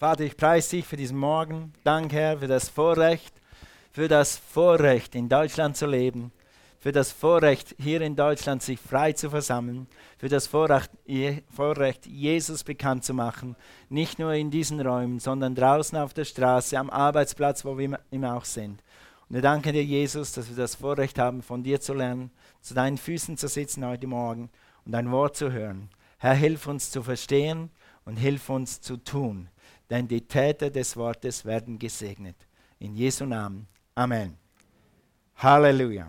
[0.00, 1.74] Vater, ich preise dich für diesen Morgen.
[1.84, 3.34] Danke, Herr, für das Vorrecht,
[3.92, 6.32] für das Vorrecht, in Deutschland zu leben,
[6.78, 9.86] für das Vorrecht, hier in Deutschland sich frei zu versammeln,
[10.16, 13.56] für das Vorrecht, Jesus bekannt zu machen,
[13.90, 18.36] nicht nur in diesen Räumen, sondern draußen auf der Straße, am Arbeitsplatz, wo wir immer
[18.36, 18.82] auch sind.
[19.28, 22.30] Und wir danken dir, Jesus, dass wir das Vorrecht haben, von dir zu lernen,
[22.62, 24.48] zu deinen Füßen zu sitzen heute Morgen
[24.86, 25.90] und dein Wort zu hören.
[26.16, 27.68] Herr, hilf uns zu verstehen
[28.06, 29.48] und hilf uns zu tun,
[29.90, 32.36] denn die Täter des Wortes werden gesegnet.
[32.78, 33.66] In Jesu Namen.
[33.94, 34.36] Amen.
[35.36, 36.08] Halleluja.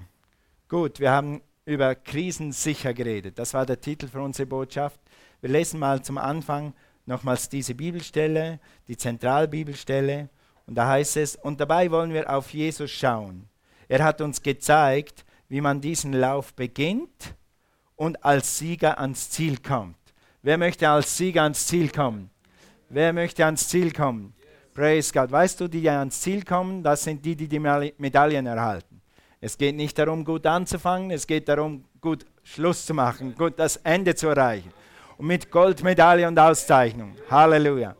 [0.69, 3.37] Gut, wir haben über Krisen sicher geredet.
[3.39, 4.99] Das war der Titel für unsere Botschaft.
[5.41, 6.73] Wir lesen mal zum Anfang
[7.05, 10.29] nochmals diese Bibelstelle, die Zentralbibelstelle.
[10.67, 13.49] Und da heißt es, und dabei wollen wir auf Jesus schauen.
[13.87, 17.35] Er hat uns gezeigt, wie man diesen Lauf beginnt
[17.95, 19.97] und als Sieger ans Ziel kommt.
[20.41, 22.29] Wer möchte als Sieger ans Ziel kommen?
[22.93, 24.33] Wer möchte ans Ziel kommen?
[24.73, 25.31] Praise God.
[25.31, 29.01] Weißt du, die ans Ziel kommen, das sind die, die die Medaillen erhalten.
[29.39, 33.77] Es geht nicht darum, gut anzufangen, es geht darum, gut Schluss zu machen, gut das
[33.77, 34.73] Ende zu erreichen.
[35.17, 37.15] Und mit Goldmedaille und Auszeichnung.
[37.29, 37.95] Halleluja.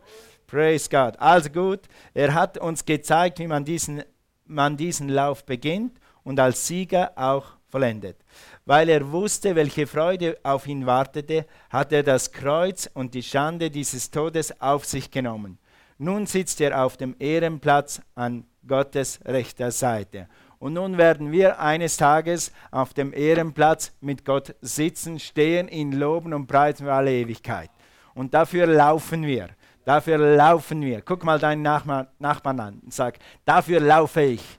[0.46, 1.18] Praise God.
[1.18, 1.80] Also gut,
[2.12, 4.02] er hat uns gezeigt, wie man diesen,
[4.44, 8.18] man diesen Lauf beginnt und als Sieger auch vollendet.
[8.64, 13.70] Weil er wusste, welche Freude auf ihn wartete, hat er das Kreuz und die Schande
[13.70, 15.58] dieses Todes auf sich genommen.
[15.98, 20.28] Nun sitzt er auf dem Ehrenplatz an Gottes rechter Seite.
[20.58, 26.32] Und nun werden wir eines Tages auf dem Ehrenplatz mit Gott sitzen, stehen, ihn loben
[26.32, 27.70] und preisen für alle Ewigkeit.
[28.14, 29.48] Und dafür laufen wir.
[29.84, 31.02] Dafür laufen wir.
[31.02, 34.58] Guck mal deinen Nachbarn, Nachbarn an und sag, dafür laufe ich.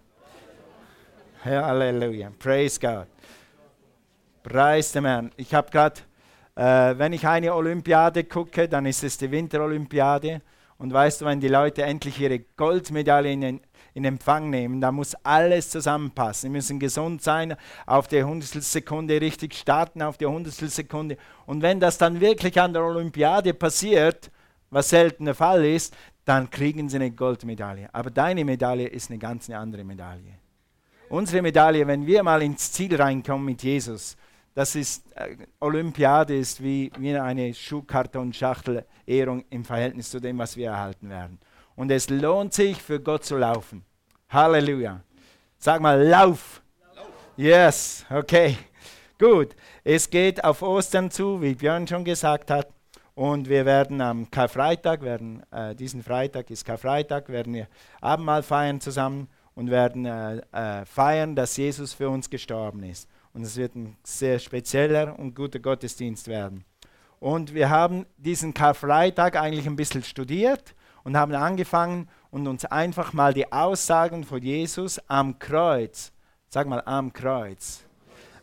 [1.45, 2.31] Halleluja.
[2.37, 3.12] Praise God.
[4.43, 5.31] Preis dem Herrn.
[5.37, 6.01] Ich habe gerade,
[6.55, 10.41] äh, wenn ich eine Olympiade gucke, dann ist es die Winterolympiade.
[10.77, 13.61] Und weißt du, wenn die Leute endlich ihre Goldmedaille in
[13.93, 14.81] in Empfang nehmen.
[14.81, 16.49] Da muss alles zusammenpassen.
[16.49, 17.55] Wir müssen gesund sein,
[17.85, 21.17] auf der Hundertstelsekunde richtig starten, auf der Hundertstelsekunde.
[21.45, 24.31] Und wenn das dann wirklich an der Olympiade passiert,
[24.69, 25.95] was selten der Fall ist,
[26.25, 27.89] dann kriegen sie eine Goldmedaille.
[27.93, 30.39] Aber deine Medaille ist eine ganz andere Medaille.
[31.09, 34.17] Unsere Medaille, wenn wir mal ins Ziel reinkommen mit Jesus,
[34.53, 40.69] das ist, äh, Olympiade ist wie, wie eine Schuhkartonschachtel-Ehrung im Verhältnis zu dem, was wir
[40.69, 41.39] erhalten werden.
[41.75, 43.83] Und es lohnt sich, für Gott zu laufen.
[44.29, 45.01] Halleluja.
[45.57, 46.61] Sag mal, lauf.
[47.35, 48.57] Yes, okay.
[49.17, 49.55] Gut.
[49.83, 52.67] Es geht auf Ostern zu, wie Björn schon gesagt hat.
[53.15, 57.67] Und wir werden am Karfreitag, werden, äh, diesen Freitag ist Karfreitag, werden wir
[58.01, 63.07] Abendmahl feiern zusammen und werden äh, äh, feiern, dass Jesus für uns gestorben ist.
[63.33, 66.63] Und es wird ein sehr spezieller und guter Gottesdienst werden.
[67.19, 73.13] Und wir haben diesen Karfreitag eigentlich ein bisschen studiert und haben angefangen und uns einfach
[73.13, 76.11] mal die Aussagen von Jesus am Kreuz,
[76.49, 77.83] sag mal am Kreuz.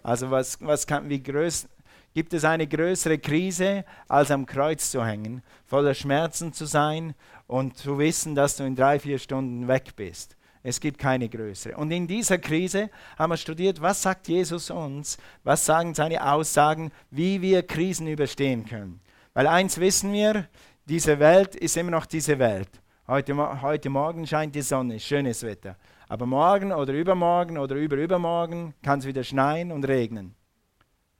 [0.02, 1.68] Also was, was kann, wie größ,
[2.14, 7.14] gibt es eine größere Krise, als am Kreuz zu hängen, voller Schmerzen zu sein
[7.46, 10.36] und zu wissen, dass du in drei, vier Stunden weg bist.
[10.62, 11.76] Es gibt keine größere.
[11.76, 16.92] Und in dieser Krise haben wir studiert, was sagt Jesus uns, was sagen seine Aussagen,
[17.10, 19.00] wie wir Krisen überstehen können.
[19.32, 20.48] Weil eins wissen wir,
[20.84, 22.68] diese Welt ist immer noch diese Welt.
[23.06, 25.76] Heute, heute Morgen scheint die Sonne, schönes Wetter.
[26.08, 30.34] Aber morgen oder übermorgen oder überübermorgen kann es wieder schneien und regnen.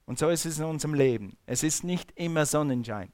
[0.05, 1.37] Und so ist es in unserem Leben.
[1.45, 3.11] Es ist nicht immer Sonnenschein.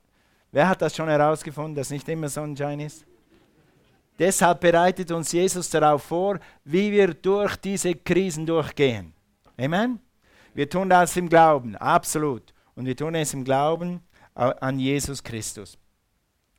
[0.51, 3.05] Wer hat das schon herausgefunden, dass nicht immer Sonnenschein ist?
[4.19, 9.13] Deshalb bereitet uns Jesus darauf vor, wie wir durch diese Krisen durchgehen.
[9.57, 9.99] Amen?
[10.53, 12.53] Wir tun das im Glauben, absolut.
[12.75, 14.01] Und wir tun es im Glauben
[14.33, 15.77] an Jesus Christus.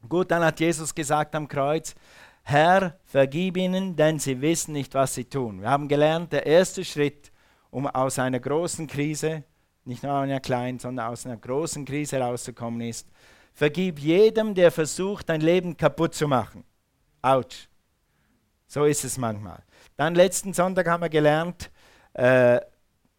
[0.08, 1.94] Gut, dann hat Jesus gesagt am Kreuz,
[2.42, 5.60] Herr, vergib ihnen, denn sie wissen nicht, was sie tun.
[5.60, 7.30] Wir haben gelernt, der erste Schritt,
[7.70, 9.44] um aus einer großen Krise,
[9.84, 13.08] nicht nur einer kleinen, sondern aus einer großen Krise herauszukommen, ist,
[13.52, 16.64] vergib jedem, der versucht, dein Leben kaputt zu machen.
[17.28, 17.68] Autsch.
[18.66, 19.62] So ist es manchmal.
[19.96, 21.70] Dann letzten Sonntag haben wir gelernt,
[22.14, 22.60] äh,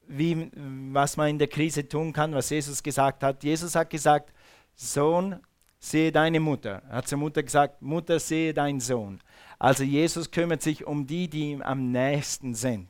[0.07, 0.51] wie,
[0.92, 3.44] was man in der Krise tun kann, was Jesus gesagt hat.
[3.44, 4.34] Jesus hat gesagt,
[4.75, 5.39] Sohn,
[5.80, 6.81] sehe deine Mutter.
[6.89, 9.19] Er hat zur Mutter gesagt, Mutter, sehe deinen Sohn.
[9.60, 12.88] Also Jesus kümmert sich um die, die ihm am nächsten sind.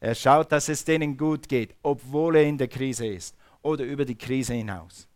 [0.00, 4.04] Er schaut, dass es denen gut geht, obwohl er in der Krise ist oder über
[4.04, 5.08] die Krise hinaus.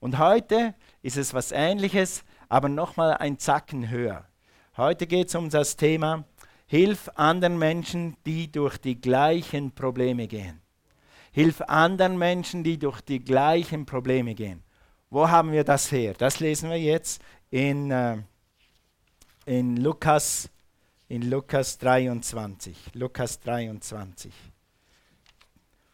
[0.00, 4.24] Und heute ist es was Ähnliches, aber nochmal ein Zacken höher.
[4.78, 6.24] Heute geht es um das Thema,
[6.66, 10.60] hilf anderen Menschen, die durch die gleichen Probleme gehen.
[11.32, 14.62] Hilf anderen Menschen, die durch die gleichen Probleme gehen.
[15.10, 16.14] Wo haben wir das her?
[16.16, 17.20] Das lesen wir jetzt
[17.50, 18.18] in äh,
[19.46, 20.48] in Lukas,
[21.08, 22.76] in Lukas 23.
[22.94, 24.32] Lukas 23.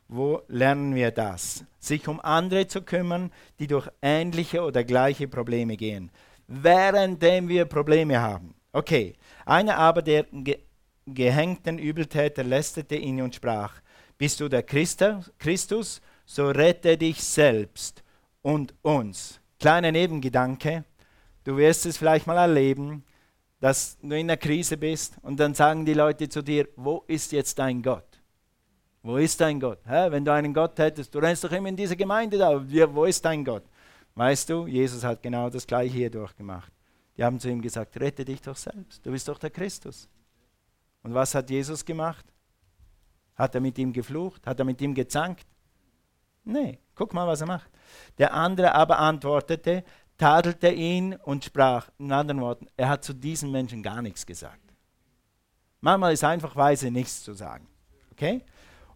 [0.09, 1.65] Wo lernen wir das?
[1.79, 6.11] Sich um andere zu kümmern, die durch ähnliche oder gleiche Probleme gehen,
[6.49, 8.55] währenddem wir Probleme haben.
[8.75, 9.15] Okay,
[9.47, 10.59] einer aber der ge
[11.07, 13.75] gehängten Übeltäter lästerte ihn und sprach,
[14.19, 18.03] bist du der Christus, so rette dich selbst
[18.43, 19.39] und uns.
[19.61, 20.85] Kleiner Nebengedanke,
[21.45, 23.05] du wirst es vielleicht mal erleben,
[23.61, 27.31] dass du in einer Krise bist und dann sagen die Leute zu dir, wo ist
[27.31, 28.21] jetzt dein Gott?
[29.03, 29.87] Wo ist dein Gott?
[29.87, 30.11] Hä?
[30.11, 32.61] Wenn du einen Gott hättest, du rennst doch immer in diese Gemeinde da.
[32.93, 33.65] Wo ist dein Gott?
[34.17, 36.74] Weißt du, Jesus hat genau das gleiche hier durchgemacht.
[37.17, 39.05] Die haben zu ihm gesagt, rette dich doch selbst.
[39.05, 40.09] Du bist doch der Christus.
[41.03, 42.25] Und was hat Jesus gemacht?
[43.37, 44.47] Hat er mit ihm geflucht?
[44.47, 45.47] Hat er mit ihm gezankt?
[46.45, 47.71] Nee, guck mal, was er macht.
[48.19, 49.85] Der andere aber antwortete,
[50.19, 54.61] tadelte ihn und sprach, in anderen Worten, er hat zu diesen Menschen gar nichts gesagt.
[55.81, 57.67] Manchmal ist einfach weise, nichts zu sagen.
[58.13, 58.43] Okay?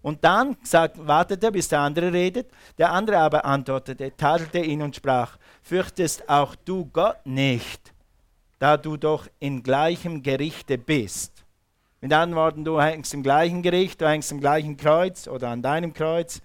[0.01, 2.51] Und dann sagt, wartet er, bis der andere redet.
[2.79, 7.93] Der andere aber antwortete, tadelte ihn und sprach, fürchtest auch du Gott nicht,
[8.59, 11.45] da du doch in gleichem Gerichte bist.
[12.01, 15.63] Mit anderen Worten, du hängst im gleichen Gericht, du hängst im gleichen Kreuz oder an
[15.63, 16.41] deinem Kreuz.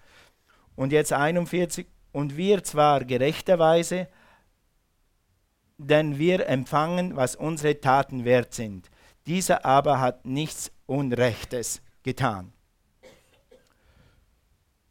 [0.75, 1.85] Und jetzt 41.
[2.11, 4.07] Und wir zwar gerechterweise,
[5.77, 8.89] denn wir empfangen, was unsere Taten wert sind.
[9.25, 12.53] Dieser aber hat nichts Unrechtes getan.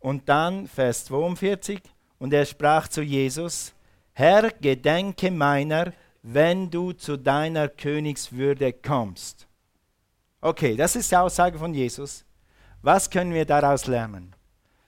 [0.00, 1.80] Und dann Vers 42,
[2.18, 3.72] und er sprach zu Jesus,
[4.12, 5.92] Herr, gedenke meiner,
[6.22, 9.48] wenn du zu deiner Königswürde kommst.
[10.40, 12.24] Okay, das ist die Aussage von Jesus.
[12.80, 14.34] Was können wir daraus lernen?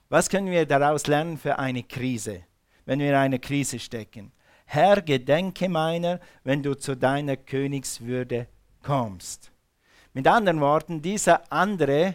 [0.09, 2.43] Was können wir daraus lernen für eine Krise,
[2.87, 4.33] wenn wir in eine Krise stecken?
[4.67, 8.47] Herr, gedenke meiner, wenn du zu deiner Königswürde
[8.83, 9.51] kommst.
[10.13, 12.15] Mit anderen Worten, dieser andere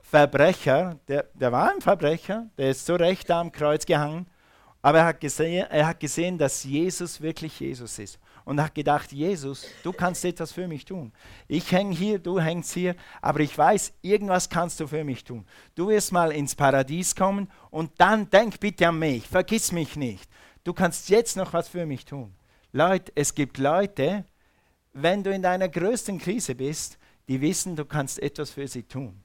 [0.00, 4.26] Verbrecher, der, der war ein Verbrecher, der ist zu Recht am Kreuz gehangen,
[4.82, 9.12] aber er hat, gesehen, er hat gesehen, dass Jesus wirklich Jesus ist und hat gedacht,
[9.12, 11.12] Jesus, du kannst etwas für mich tun.
[11.48, 15.46] Ich hänge hier, du hängst hier, aber ich weiß, irgendwas kannst du für mich tun.
[15.74, 20.28] Du wirst mal ins Paradies kommen und dann denk bitte an mich, vergiss mich nicht.
[20.64, 22.34] Du kannst jetzt noch was für mich tun.
[22.72, 24.24] Leute, es gibt Leute,
[24.92, 26.98] wenn du in deiner größten Krise bist,
[27.28, 29.22] die wissen, du kannst etwas für sie tun.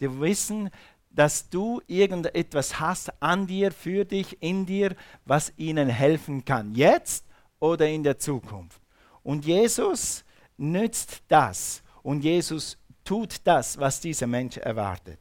[0.00, 0.70] Die wissen,
[1.10, 7.24] dass du irgendetwas hast an dir, für dich, in dir, was ihnen helfen kann, jetzt
[7.64, 8.78] oder in der Zukunft.
[9.22, 10.22] Und Jesus
[10.58, 15.18] nützt das und Jesus tut das, was dieser Mensch erwartet.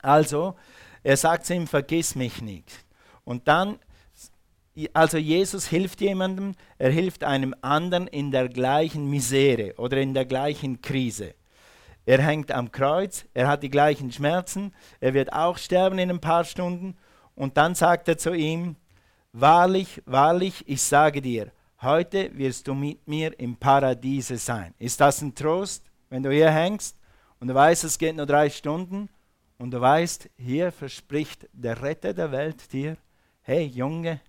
[0.00, 0.54] Also,
[1.02, 2.72] er sagt zu ihm, vergiss mich nicht.
[3.24, 3.78] Und dann,
[4.94, 10.24] also Jesus hilft jemandem, er hilft einem anderen in der gleichen Misere oder in der
[10.24, 11.34] gleichen Krise.
[12.06, 16.20] Er hängt am Kreuz, er hat die gleichen Schmerzen, er wird auch sterben in ein
[16.20, 16.96] paar Stunden.
[17.34, 18.76] Und dann sagt er zu ihm,
[19.32, 24.74] wahrlich, wahrlich, ich sage dir, heute wirst du mit mir im Paradiese sein.
[24.78, 26.96] Ist das ein Trost, wenn du hier hängst
[27.40, 29.08] und du weißt, es geht nur drei Stunden
[29.58, 32.96] und du weißt, hier verspricht der Retter der Welt dir,
[33.42, 34.20] hey Junge,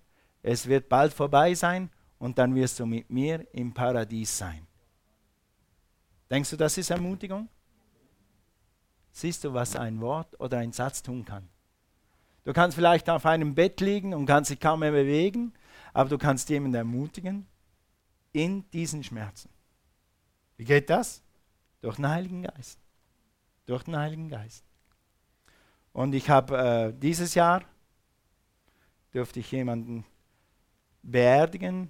[0.42, 4.66] es wird bald vorbei sein und dann wirst du mit mir im Paradies sein.
[6.30, 7.48] Denkst du, das ist Ermutigung?
[9.12, 11.48] Siehst du, was ein Wort oder ein Satz tun kann?
[12.50, 15.52] Du kannst vielleicht auf einem Bett liegen und kannst dich kaum mehr bewegen,
[15.92, 17.46] aber du kannst jemanden ermutigen
[18.32, 19.50] in diesen Schmerzen.
[20.56, 21.22] Wie geht das?
[21.80, 22.80] Durch den Heiligen Geist.
[23.66, 24.64] Durch den Heiligen Geist.
[25.92, 27.62] Und ich habe äh, dieses Jahr
[29.12, 30.04] durfte ich jemanden
[31.04, 31.88] beerdigen.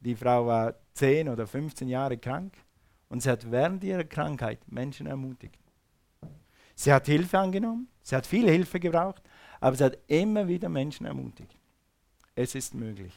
[0.00, 2.54] Die Frau war 10 oder 15 Jahre krank
[3.10, 5.58] und sie hat während ihrer Krankheit Menschen ermutigt.
[6.74, 9.22] Sie hat Hilfe angenommen, sie hat viel Hilfe gebraucht,
[9.62, 11.56] aber sie hat immer wieder Menschen ermutigt.
[12.34, 13.12] Es ist möglich.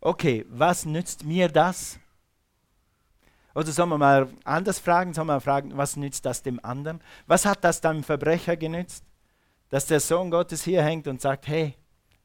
[0.00, 1.98] Okay, was nützt mir das?
[3.54, 7.00] Oder sollen wir mal anders fragen, sollen wir mal fragen, was nützt das dem anderen?
[7.26, 9.04] Was hat das dem Verbrecher genützt?
[9.70, 11.74] Dass der Sohn Gottes hier hängt und sagt, hey,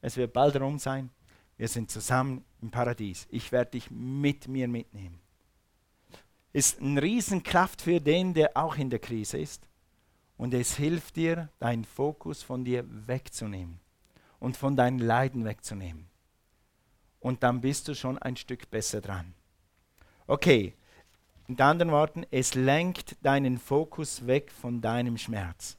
[0.02, 1.10] es wird bald rum sein,
[1.56, 5.20] wir sind zusammen im Paradies, ich werde dich mit mir mitnehmen
[6.52, 9.66] ist eine Riesenkraft für den, der auch in der Krise ist.
[10.40, 13.78] Und es hilft dir, deinen Fokus von dir wegzunehmen
[14.38, 16.08] und von deinen Leiden wegzunehmen.
[17.18, 19.34] Und dann bist du schon ein Stück besser dran.
[20.26, 20.72] Okay,
[21.46, 25.76] mit anderen Worten, es lenkt deinen Fokus weg von deinem Schmerz.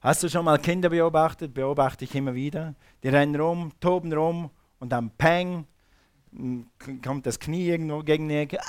[0.00, 1.54] Hast du schon mal Kinder beobachtet?
[1.54, 2.76] Beobachte ich immer wieder.
[3.02, 5.66] Die rennen rum, toben rum und dann Peng,
[7.02, 8.60] kommt das Knie irgendwo gegen die Ecke.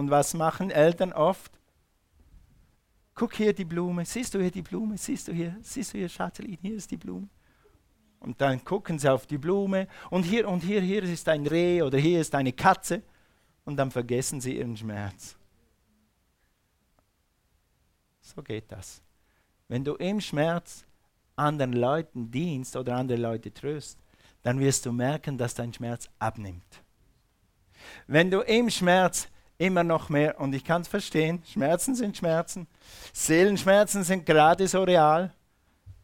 [0.00, 1.52] Und was machen Eltern oft?
[3.14, 6.08] Guck hier die Blume, siehst du hier die Blume, siehst du hier, siehst du hier,
[6.08, 7.28] Schatzelin, hier ist die Blume.
[8.18, 11.82] Und dann gucken sie auf die Blume und hier und hier, hier ist ein Reh
[11.82, 13.02] oder hier ist eine Katze
[13.66, 15.36] und dann vergessen sie ihren Schmerz.
[18.22, 19.02] So geht das.
[19.68, 20.86] Wenn du im Schmerz
[21.36, 23.98] anderen Leuten dienst oder andere Leute tröst,
[24.44, 26.82] dann wirst du merken, dass dein Schmerz abnimmt.
[28.06, 29.28] Wenn du im Schmerz
[29.60, 32.66] immer noch mehr, und ich kann es verstehen, Schmerzen sind Schmerzen,
[33.12, 35.34] Seelenschmerzen sind gerade so real.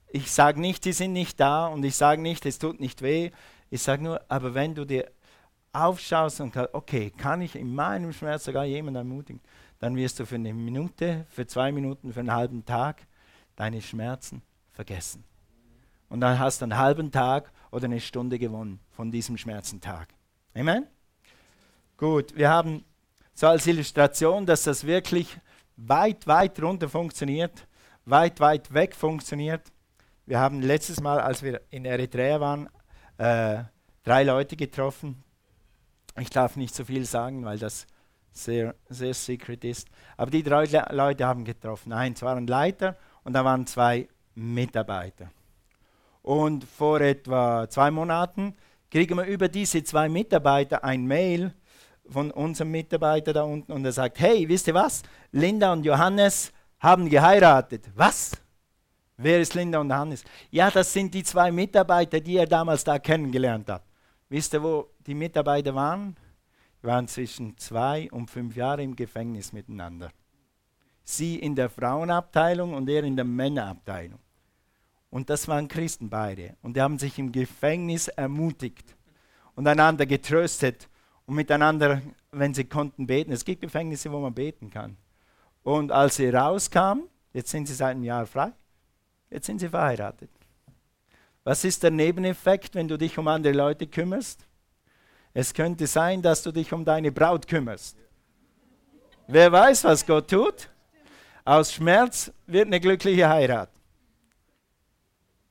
[0.08, 3.30] Ich sage nicht, die sind nicht da und ich sage nicht, es tut nicht weh.
[3.70, 5.10] Ich sage nur, aber wenn du dir
[5.72, 9.40] aufschaust und sagst, okay, kann ich in meinem Schmerz sogar jemanden ermutigen,
[9.78, 13.06] dann wirst du für eine Minute, für zwei Minuten, für einen halben Tag
[13.56, 15.24] deine Schmerzen vergessen.
[16.10, 20.08] Und dann hast du einen halben Tag oder eine Stunde gewonnen von diesem Schmerzentag.
[20.54, 20.86] Amen?
[21.96, 22.84] Gut, wir haben
[23.36, 25.38] so als Illustration, dass das wirklich
[25.76, 27.68] weit, weit runter funktioniert,
[28.06, 29.60] weit, weit weg funktioniert.
[30.24, 32.68] Wir haben letztes Mal, als wir in Eritrea waren,
[33.18, 33.62] äh,
[34.02, 35.22] drei Leute getroffen.
[36.18, 37.86] Ich darf nicht so viel sagen, weil das
[38.32, 39.86] sehr, sehr secret ist.
[40.16, 41.92] Aber die drei Leute haben getroffen.
[41.92, 45.30] Eins waren Leiter und da waren zwei Mitarbeiter.
[46.22, 48.54] Und vor etwa zwei Monaten
[48.90, 51.52] kriegen wir über diese zwei Mitarbeiter ein Mail
[52.08, 55.02] von unserem Mitarbeiter da unten und er sagt, hey, wisst ihr was?
[55.32, 57.90] Linda und Johannes haben geheiratet.
[57.94, 58.32] Was?
[59.16, 60.24] Wer ist Linda und Johannes?
[60.50, 63.82] Ja, das sind die zwei Mitarbeiter, die er damals da kennengelernt hat.
[64.28, 66.16] Wisst ihr, wo die Mitarbeiter waren?
[66.82, 70.10] Die waren zwischen zwei und fünf Jahre im Gefängnis miteinander.
[71.04, 74.18] Sie in der Frauenabteilung und er in der Männerabteilung.
[75.08, 76.56] Und das waren Christen beide.
[76.62, 78.96] Und die haben sich im Gefängnis ermutigt
[79.54, 80.88] und einander getröstet
[81.26, 83.32] und miteinander, wenn sie konnten, beten.
[83.32, 84.96] Es gibt Gefängnisse, wo man beten kann.
[85.62, 88.52] Und als sie rauskamen, jetzt sind sie seit einem Jahr frei,
[89.30, 90.30] jetzt sind sie verheiratet.
[91.44, 94.46] Was ist der Nebeneffekt, wenn du dich um andere Leute kümmerst?
[95.32, 97.96] Es könnte sein, dass du dich um deine Braut kümmerst.
[99.28, 100.70] Wer weiß, was Gott tut?
[101.44, 103.70] Aus Schmerz wird eine glückliche Heirat.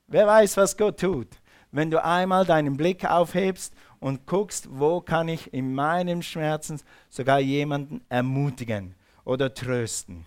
[0.06, 1.28] Wer weiß, was Gott tut,
[1.72, 7.40] wenn du einmal deinen Blick aufhebst und guckst, wo kann ich in meinem Schmerzen sogar
[7.40, 10.26] jemanden ermutigen oder trösten.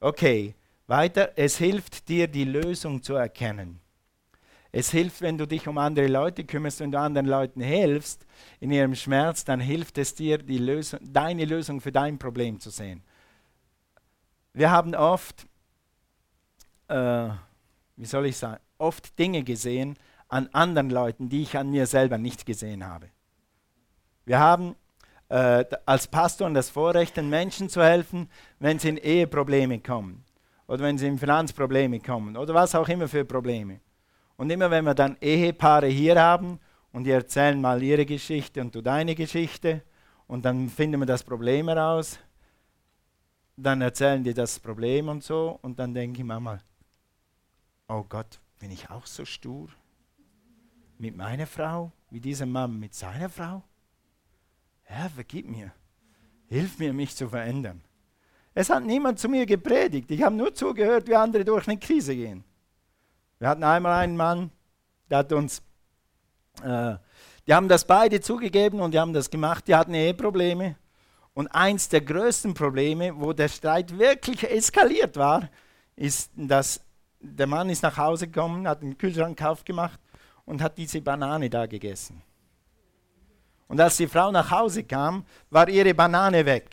[0.00, 0.54] Okay,
[0.86, 3.80] weiter, es hilft dir, die Lösung zu erkennen.
[4.72, 8.26] Es hilft, wenn du dich um andere Leute kümmerst, wenn du anderen Leuten hilfst
[8.60, 13.02] in ihrem Schmerz, dann hilft es dir, Lösung, deine Lösung für dein Problem zu sehen.
[14.52, 15.46] Wir haben oft,
[16.88, 17.28] äh,
[17.96, 19.96] wie soll ich sagen, oft Dinge gesehen
[20.28, 23.08] an anderen Leuten, die ich an mir selber nicht gesehen habe.
[24.24, 24.74] Wir haben
[25.28, 28.28] äh, als Pastor das Vorrecht, den Menschen zu helfen,
[28.58, 30.24] wenn sie in Eheprobleme kommen
[30.66, 33.80] oder wenn sie in Finanzprobleme kommen oder was auch immer für Probleme.
[34.36, 36.58] Und immer wenn wir dann Ehepaare hier haben
[36.92, 39.82] und die erzählen mal ihre Geschichte und du deine Geschichte
[40.26, 42.18] und dann finden wir das Problem heraus,
[43.56, 46.60] dann erzählen die das Problem und so und dann denke ich manchmal,
[47.88, 49.68] oh Gott, bin ich auch so stur
[50.98, 53.62] mit meiner Frau wie dieser Mann mit seiner Frau?
[54.82, 55.72] Herr, vergib mir,
[56.46, 57.82] hilf mir, mich zu verändern.
[58.54, 60.10] Es hat niemand zu mir gepredigt.
[60.10, 62.44] Ich habe nur zugehört, wie andere durch eine Krise gehen.
[63.38, 64.50] Wir hatten einmal einen Mann,
[65.10, 65.60] der hat uns,
[66.62, 66.96] äh,
[67.46, 70.76] die haben das beide zugegeben und die haben das gemacht, die hatten Eheprobleme.
[71.34, 75.50] Und eins der größten Probleme, wo der Streit wirklich eskaliert war,
[75.94, 76.80] ist, dass
[77.20, 80.00] der Mann ist nach Hause gekommen, hat den Kühlschrank aufgemacht
[80.46, 82.22] und hat diese Banane da gegessen.
[83.68, 86.70] Und als die Frau nach Hause kam, war ihre Banane weg.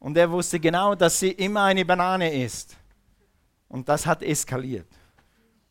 [0.00, 2.76] Und er wusste genau, dass sie immer eine Banane isst.
[3.68, 4.88] Und das hat eskaliert.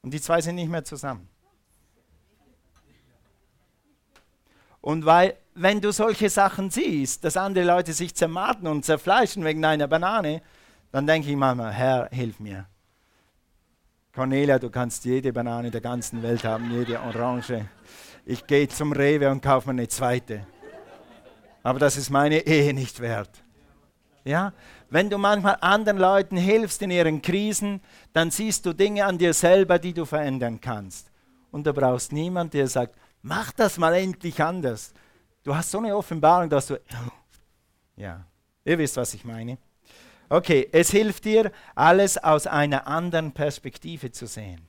[0.01, 1.27] Und die zwei sind nicht mehr zusammen.
[4.79, 9.63] Und weil, wenn du solche Sachen siehst, dass andere Leute sich zermarten und zerfleischen wegen
[9.63, 10.41] einer Banane,
[10.91, 12.67] dann denke ich manchmal, Herr, hilf mir.
[14.13, 17.65] Cornelia, du kannst jede Banane der ganzen Welt haben, jede Orange.
[18.25, 20.45] Ich gehe zum Rewe und kaufe mir eine zweite.
[21.63, 23.29] Aber das ist meine Ehe nicht wert.
[24.25, 24.51] Ja?
[24.89, 29.33] Wenn du manchmal anderen Leuten hilfst in ihren Krisen, dann siehst du Dinge an dir
[29.33, 31.09] selber, die du verändern kannst.
[31.51, 34.93] Und du brauchst niemanden, der sagt, mach das mal endlich anders.
[35.43, 36.81] Du hast so eine Offenbarung, dass du...
[37.95, 38.25] Ja,
[38.65, 39.57] ihr wisst, was ich meine.
[40.31, 44.65] Okay, es hilft dir, alles aus einer anderen Perspektive zu sehen.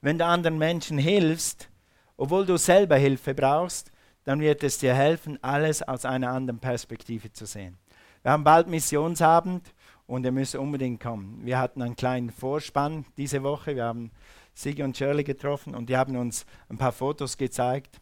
[0.00, 1.68] Wenn du anderen Menschen hilfst
[2.16, 3.92] obwohl du selber Hilfe brauchst,
[4.24, 7.76] dann wird es dir helfen, alles aus einer anderen Perspektive zu sehen.
[8.22, 9.74] Wir haben bald Missionsabend
[10.06, 11.44] und ihr müsst unbedingt kommen.
[11.44, 13.76] Wir hatten einen kleinen Vorspann diese Woche.
[13.76, 14.10] Wir haben
[14.54, 18.00] Sigi und Shirley getroffen und die haben uns ein paar Fotos gezeigt.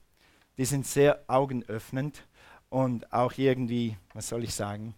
[0.57, 2.29] Die sind sehr augenöffnend
[2.69, 4.95] und auch irgendwie, was soll ich sagen,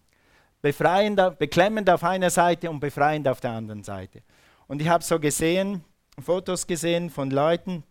[0.63, 4.23] befreiend, beklemmend auf einer Seite und befreiend auf der anderen Seite.
[4.65, 5.83] Und ich habe so gesehen,
[6.19, 7.83] Fotos gesehen von Leuten,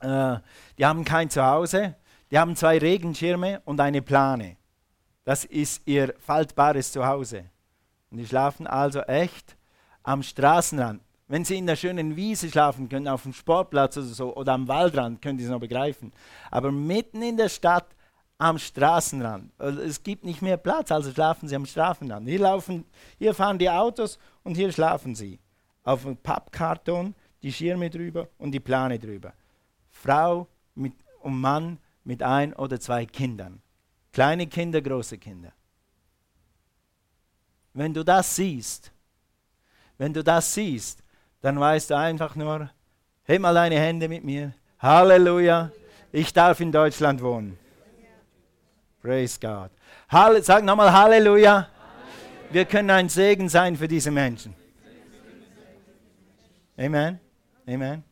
[0.00, 0.36] äh,
[0.78, 1.94] die haben kein Zuhause,
[2.30, 4.56] die haben zwei Regenschirme und eine Plane.
[5.24, 7.44] Das ist ihr faltbares Zuhause.
[8.10, 9.56] Und die schlafen also echt
[10.02, 11.02] am Straßenrand.
[11.28, 14.66] Wenn sie in der schönen Wiese schlafen können, auf dem Sportplatz oder so, oder am
[14.66, 16.10] Waldrand, können die es noch begreifen.
[16.50, 17.86] Aber mitten in der Stadt
[18.42, 19.52] am Straßenrand.
[19.56, 22.28] Also es gibt nicht mehr Platz, also schlafen sie am Straßenrand.
[22.28, 22.84] Hier, laufen,
[23.18, 25.38] hier fahren die Autos und hier schlafen sie.
[25.84, 29.32] Auf dem Pappkarton, die Schirme drüber und die Plane drüber.
[29.90, 33.62] Frau mit, und Mann mit ein oder zwei Kindern.
[34.12, 35.52] Kleine Kinder, große Kinder.
[37.74, 38.92] Wenn du das siehst,
[39.98, 41.02] wenn du das siehst,
[41.40, 42.70] dann weißt du einfach nur,
[43.22, 44.52] heb mal deine Hände mit mir.
[44.80, 45.70] Halleluja,
[46.10, 47.61] ich darf in Deutschland wohnen.
[49.02, 49.70] Praise God.
[50.08, 51.68] Halle, sag nochmal Halleluja.
[52.52, 54.54] Wir können ein Segen sein für diese Menschen.
[56.76, 57.18] Amen.
[57.66, 58.04] Amen.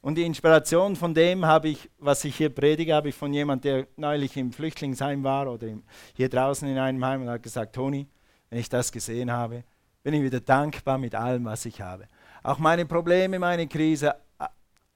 [0.00, 3.72] Und die Inspiration von dem habe ich, was ich hier predige, habe ich von jemandem,
[3.72, 5.68] der neulich im Flüchtlingsheim war oder
[6.14, 8.08] hier draußen in einem Heim und hat gesagt, Toni,
[8.50, 9.62] wenn ich das gesehen habe,
[10.02, 12.06] bin ich wieder dankbar mit allem, was ich habe.
[12.42, 14.50] Auch meine Probleme, meine Krise, ah,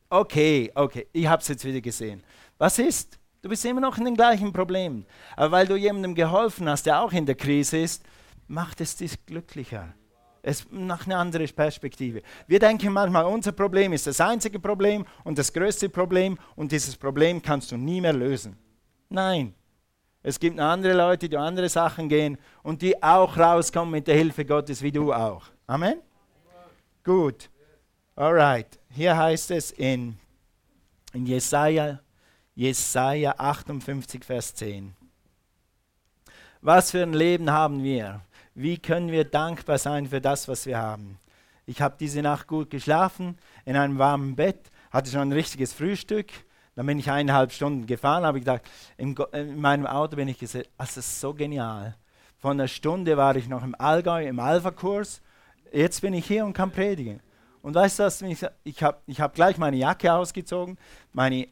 [0.08, 2.22] okay, okay, ich habe es jetzt wieder gesehen.
[2.58, 3.18] Was ist?
[3.42, 5.04] Du bist immer noch in den gleichen Problemen.
[5.36, 8.04] Aber weil du jemandem geholfen hast, der auch in der Krise ist,
[8.46, 9.92] macht es dich glücklicher.
[10.42, 12.22] Es nach einer anderen Perspektive.
[12.46, 16.96] Wir denken manchmal, unser Problem ist das einzige Problem und das größte Problem und dieses
[16.96, 18.56] Problem kannst du nie mehr lösen.
[19.08, 19.54] Nein.
[20.22, 24.44] Es gibt andere Leute, die andere Sachen gehen und die auch rauskommen mit der Hilfe
[24.44, 25.46] Gottes, wie du auch.
[25.66, 26.00] Amen?
[27.02, 27.50] Gut.
[28.14, 28.78] Alright.
[28.88, 30.16] Hier heißt es in,
[31.12, 32.01] in Jesaja
[32.54, 34.94] Jesaja 58, Vers 10.
[36.60, 38.20] Was für ein Leben haben wir?
[38.54, 41.18] Wie können wir dankbar sein für das, was wir haben?
[41.64, 46.30] Ich habe diese Nacht gut geschlafen, in einem warmen Bett, hatte schon ein richtiges Frühstück.
[46.74, 48.62] Dann bin ich eineinhalb Stunden gefahren, habe ich gedacht,
[48.98, 51.96] in, in meinem Auto bin ich gesagt, das ist so genial.
[52.38, 55.22] Von einer Stunde war ich noch im Allgäu, im Alpha-Kurs.
[55.72, 57.20] Jetzt bin ich hier und kann predigen.
[57.62, 60.76] Und weißt du was, ich, ich habe ich hab gleich meine Jacke ausgezogen,
[61.12, 61.48] meine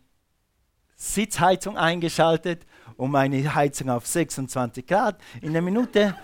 [1.01, 2.67] Sitzheizung eingeschaltet
[2.99, 5.17] und meine Heizung auf 26 Grad.
[5.41, 6.15] In der Minute,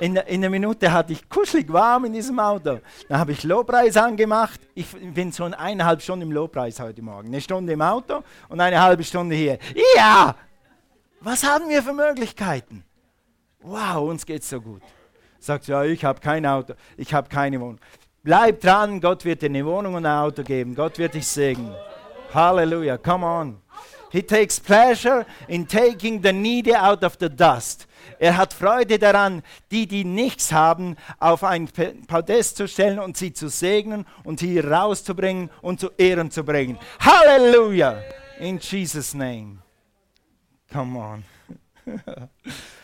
[0.00, 2.80] in in der Minute hatte ich kuschelig warm in diesem Auto.
[3.08, 4.60] Dann habe ich Lobpreis angemacht.
[4.74, 7.28] Ich bin so eineinhalb Stunden im Lobpreis heute Morgen.
[7.28, 9.58] Eine Stunde im Auto und eine halbe Stunde hier.
[9.96, 10.34] Ja!
[11.20, 12.84] Was haben wir für Möglichkeiten?
[13.60, 14.82] Wow, uns geht es so gut.
[15.38, 17.78] Sagt, ja, ich habe kein Auto, ich habe keine Wohnung.
[18.24, 20.74] Bleib dran, Gott wird dir eine Wohnung und ein Auto geben.
[20.74, 21.72] Gott wird dich segnen.
[22.34, 23.62] Halleluja, come on.
[24.10, 27.86] He takes pleasure in taking the needy out of the dust.
[28.18, 31.68] Er hat Freude daran, die, die nichts haben, auf ein
[32.06, 36.78] Podest zu stellen und sie zu segnen und sie rauszubringen und zu Ehren zu bringen.
[37.00, 38.00] Halleluja!
[38.38, 39.58] In Jesus' name.
[40.72, 41.24] Come on.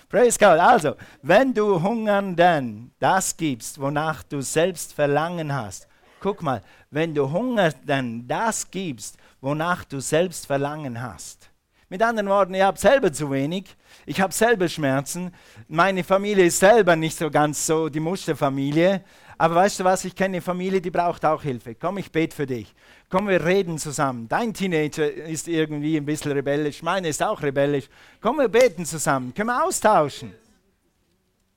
[0.09, 0.59] Praise God.
[0.59, 5.89] Also, wenn du Hungernden das gibst, wonach du selbst Verlangen hast,
[6.21, 11.51] guck mal, wenn du Hungernden das gibst, wonach du selbst Verlangen hast.
[11.91, 13.77] Mit anderen Worten, ihr habt selber zu wenig,
[14.07, 15.35] ich habe selber Schmerzen,
[15.69, 19.05] meine Familie ist selber nicht so ganz so die Musterfamilie,
[19.37, 21.75] aber weißt du was, ich kenne eine Familie, die braucht auch Hilfe.
[21.75, 22.75] Komm, ich bete für dich.
[23.11, 24.27] Komm, wir reden zusammen.
[24.27, 27.91] Dein Teenager ist irgendwie ein bisschen rebellisch, meine ist auch rebellisch.
[28.23, 30.33] Komm, wir beten zusammen, können wir austauschen.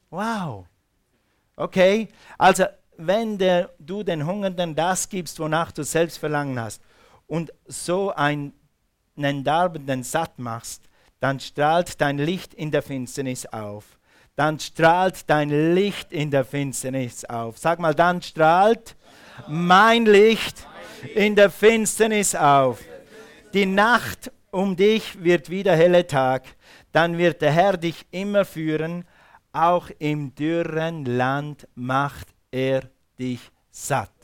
[0.09, 0.65] Wow.
[1.55, 2.65] Okay, also
[2.97, 6.81] wenn der, du den Hungernden das gibst, wonach du selbst Verlangen hast,
[7.27, 8.53] und so einen
[9.15, 10.83] Darbenden satt machst,
[11.19, 13.97] dann strahlt dein Licht in der Finsternis auf.
[14.35, 17.57] Dann strahlt dein Licht in der Finsternis auf.
[17.57, 18.95] Sag mal, dann strahlt
[19.47, 20.67] mein Licht
[21.13, 22.81] in der Finsternis auf.
[23.53, 26.43] Die Nacht um dich wird wieder helle Tag.
[26.91, 29.05] Dann wird der Herr dich immer führen.
[29.53, 32.81] Auch im dürren Land macht er
[33.17, 33.39] dich
[33.71, 34.14] satt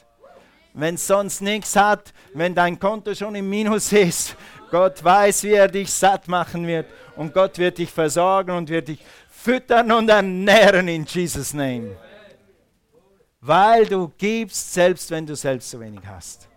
[0.73, 4.35] wenn es sonst nichts hat, wenn dein Konto schon im Minus ist.
[4.69, 8.87] Gott weiß, wie er dich satt machen wird und Gott wird dich versorgen und wird
[8.87, 11.97] dich füttern und ernähren in Jesus Name.
[13.41, 16.47] Weil du gibst, selbst wenn du selbst so wenig hast.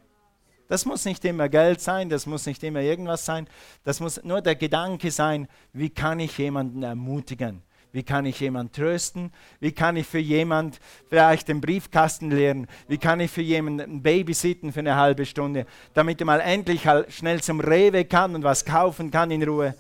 [0.69, 3.49] Das muss nicht immer Geld sein, das muss nicht immer irgendwas sein.
[3.85, 7.63] Das muss nur der Gedanke sein, wie kann ich jemanden ermutigen?
[7.95, 9.33] Wie kann ich jemanden trösten?
[9.61, 10.77] Wie kann ich für jemanden
[11.09, 12.67] vielleicht den Briefkasten leeren?
[12.89, 17.13] Wie kann ich für jemanden babysitten für eine halbe Stunde, damit er mal endlich halt
[17.13, 19.77] schnell zum Rewe kann und was kaufen kann in Ruhe?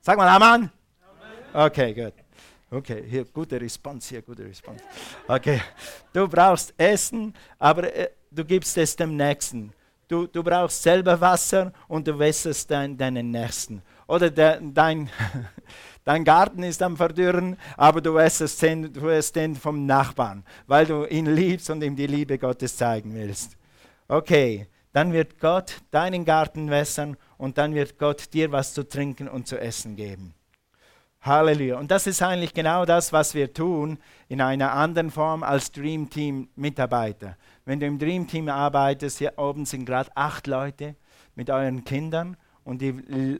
[0.00, 0.68] Sag mal Amen.
[1.52, 2.14] Okay, gut.
[2.72, 4.82] Okay, hier, gute Response, hier, gute Response.
[5.28, 5.60] Okay,
[6.12, 9.72] du brauchst Essen, aber äh, du gibst es dem Nächsten.
[10.08, 13.80] Du, du brauchst selber Wasser und du wässerst dein, deinen Nächsten.
[14.08, 15.08] Oder der, dein,
[16.08, 20.86] dein Garten ist am Verdürren, aber du wässerst den, du wässerst den vom Nachbarn, weil
[20.86, 23.58] du ihn liebst und ihm die Liebe Gottes zeigen willst.
[24.08, 29.28] Okay, dann wird Gott deinen Garten wässern und dann wird Gott dir was zu trinken
[29.28, 30.32] und zu essen geben.
[31.20, 31.78] Halleluja.
[31.78, 36.08] Und das ist eigentlich genau das, was wir tun in einer anderen Form als Dream
[36.08, 37.36] Team Mitarbeiter.
[37.66, 40.96] Wenn du im Dream Team arbeitest, hier oben sind gerade acht Leute
[41.34, 42.88] mit euren Kindern und die,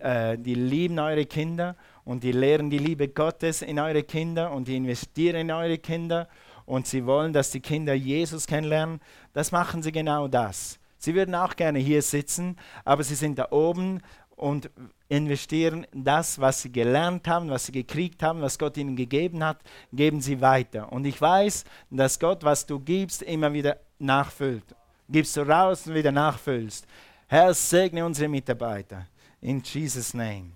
[0.01, 1.77] äh, die lieben eure Kinder
[2.09, 6.27] und die lehren die Liebe Gottes in eure Kinder und die investieren in eure Kinder
[6.65, 9.01] und sie wollen, dass die Kinder Jesus kennenlernen.
[9.35, 10.79] Das machen sie genau das.
[10.97, 14.01] Sie würden auch gerne hier sitzen, aber sie sind da oben
[14.37, 14.71] und
[15.11, 19.59] investieren das, was sie gelernt haben, was sie gekriegt haben, was Gott ihnen gegeben hat,
[19.93, 20.91] geben sie weiter.
[20.91, 24.65] Und ich weiß, dass Gott, was du gibst, immer wieder nachfüllt.
[25.11, 26.87] Gibst du raus und wieder nachfüllst.
[27.27, 29.07] Herr, segne unsere Mitarbeiter.
[29.43, 30.53] In Jesus' Name.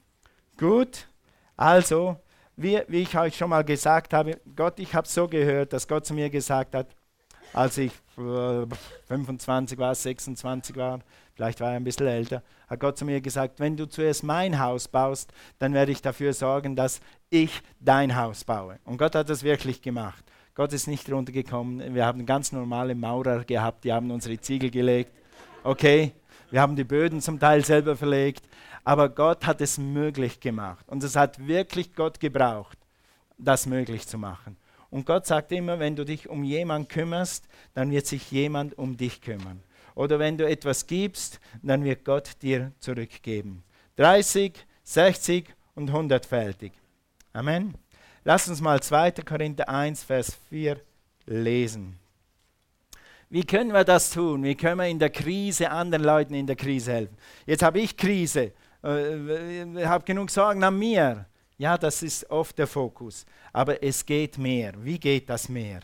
[0.56, 1.08] Gut,
[1.62, 2.16] also,
[2.56, 6.04] wie, wie ich euch schon mal gesagt habe, Gott, ich habe so gehört, dass Gott
[6.04, 6.88] zu mir gesagt hat,
[7.52, 10.98] als ich 25 war, 26 war,
[11.34, 14.58] vielleicht war er ein bisschen älter, hat Gott zu mir gesagt, wenn du zuerst mein
[14.58, 18.80] Haus baust, dann werde ich dafür sorgen, dass ich dein Haus baue.
[18.84, 20.24] Und Gott hat das wirklich gemacht.
[20.56, 21.94] Gott ist nicht runtergekommen.
[21.94, 25.12] Wir haben ganz normale Maurer gehabt, die haben unsere Ziegel gelegt.
[25.62, 26.10] Okay,
[26.50, 28.42] wir haben die Böden zum Teil selber verlegt,
[28.84, 30.84] aber Gott hat es möglich gemacht.
[30.88, 32.78] Und es hat wirklich Gott gebraucht,
[33.38, 34.56] das möglich zu machen.
[34.90, 38.96] Und Gott sagt immer, wenn du dich um jemanden kümmerst, dann wird sich jemand um
[38.96, 39.62] dich kümmern.
[39.94, 43.62] Oder wenn du etwas gibst, dann wird Gott dir zurückgeben.
[43.96, 46.72] 30, 60 und 100-fältig.
[47.32, 47.74] Amen.
[48.24, 49.12] Lass uns mal 2.
[49.12, 50.80] Korinther 1, Vers 4
[51.26, 51.98] lesen.
[53.30, 54.44] Wie können wir das tun?
[54.44, 57.16] Wie können wir in der Krise anderen Leuten in der Krise helfen?
[57.46, 61.26] Jetzt habe ich Krise, äh, habe genug Sorgen an mir.
[61.58, 63.24] Ja, das ist oft der Fokus.
[63.52, 64.72] Aber es geht mehr.
[64.78, 65.80] Wie geht das mehr?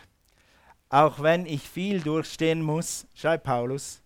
[0.88, 4.00] Auch wenn ich viel durchstehen muss, schreibt Paulus,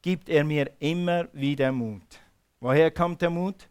[0.00, 2.20] gibt er mir immer wieder Mut.
[2.60, 3.68] Woher kommt der Mut?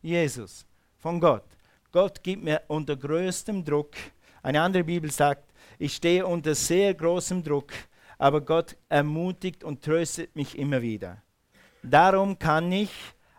[0.00, 0.64] Jesus,
[0.98, 1.44] von Gott.
[1.90, 3.96] Gott gibt mir unter größtem Druck.
[4.42, 7.72] Eine andere Bibel sagt, ich stehe unter sehr großem Druck,
[8.18, 11.22] aber Gott ermutigt und tröstet mich immer wieder.
[11.82, 12.90] Darum kann ich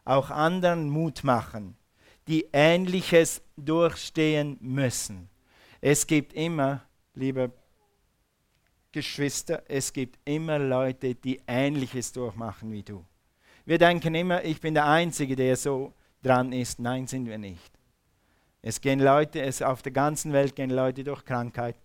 [0.08, 1.76] auch anderen Mut machen,
[2.28, 5.30] die Ähnliches durchstehen müssen.
[5.82, 7.52] Es gibt immer, liebe
[8.91, 13.06] Geschwister, es gibt immer Leute, die Ähnliches durchmachen wie du.
[13.65, 15.93] Wir denken immer, ich bin der Einzige, der so
[16.24, 16.80] dran ist.
[16.80, 17.72] Nein, sind wir nicht.
[18.62, 21.76] Es gehen Leute, es auf der ganzen Welt gehen Leute durch Krankheit.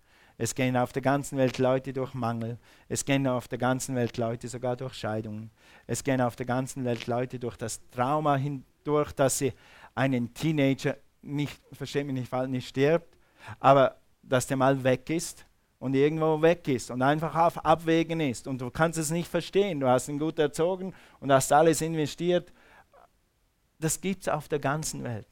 [0.43, 2.57] Es gehen auf der ganzen Welt Leute durch Mangel.
[2.89, 5.51] Es gehen auf der ganzen Welt Leute sogar durch Scheidungen.
[5.87, 9.53] Es gehen auf der ganzen Welt Leute durch das Trauma hindurch, dass sie
[9.95, 13.17] einen Teenager nicht, versteht mich nicht falsch, nicht stirbt,
[13.61, 15.45] aber dass der mal weg ist
[15.79, 19.79] und irgendwo weg ist und einfach auf Abwägen ist und du kannst es nicht verstehen.
[19.79, 22.51] Du hast ihn gut erzogen und hast alles investiert.
[23.79, 25.29] Das gibt es auf der ganzen Welt.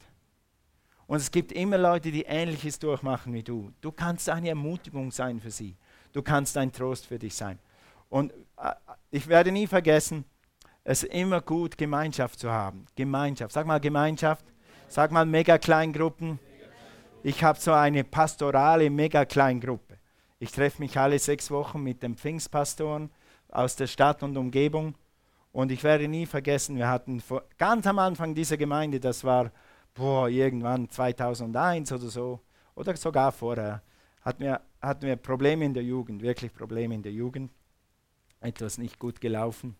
[1.06, 3.72] Und es gibt immer Leute, die Ähnliches durchmachen wie du.
[3.80, 5.76] Du kannst eine Ermutigung sein für sie.
[6.12, 7.58] Du kannst ein Trost für dich sein.
[8.08, 8.72] Und äh,
[9.10, 10.24] ich werde nie vergessen,
[10.84, 12.86] es ist immer gut, Gemeinschaft zu haben.
[12.96, 13.52] Gemeinschaft.
[13.52, 14.44] Sag mal Gemeinschaft.
[14.88, 16.38] Sag mal Mega-Kleingruppen.
[17.22, 19.98] Ich habe so eine pastorale Mega-Kleingruppe.
[20.38, 23.10] Ich treffe mich alle sechs Wochen mit den Pfingstpastoren
[23.48, 24.96] aus der Stadt und Umgebung.
[25.52, 29.52] Und ich werde nie vergessen, wir hatten vor, ganz am Anfang dieser Gemeinde, das war
[29.94, 32.40] boah, irgendwann 2001 oder so,
[32.74, 33.82] oder sogar vorher,
[34.22, 37.50] hatten wir, hatten wir Probleme in der Jugend, wirklich Probleme in der Jugend.
[38.40, 39.76] Etwas nicht gut gelaufen.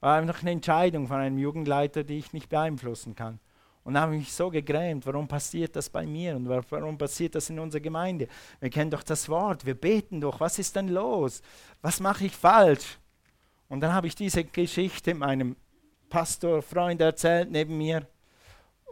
[0.00, 3.40] War einfach eine Entscheidung von einem Jugendleiter, die ich nicht beeinflussen kann.
[3.84, 7.34] Und da habe ich mich so gegrämt, warum passiert das bei mir und warum passiert
[7.36, 8.26] das in unserer Gemeinde?
[8.58, 11.40] Wir kennen doch das Wort, wir beten doch, was ist denn los?
[11.82, 12.98] Was mache ich falsch?
[13.68, 15.56] Und dann habe ich diese Geschichte meinem
[16.08, 18.06] Pastorfreund erzählt neben mir.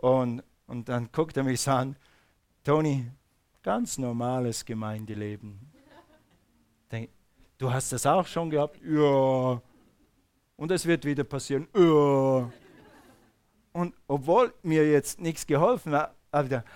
[0.01, 1.97] Und und dann guckt er mich so an,
[2.65, 3.11] Toni,
[3.63, 5.61] ganz normales Gemeindeleben.
[6.91, 7.11] Denk,
[7.59, 8.81] du hast das auch schon gehabt?
[8.85, 9.61] Ja,
[10.57, 11.69] Und es wird wieder passieren.
[11.75, 12.51] Oh.
[13.73, 16.67] Und obwohl mir jetzt nichts geholfen hat, habe ich gedacht,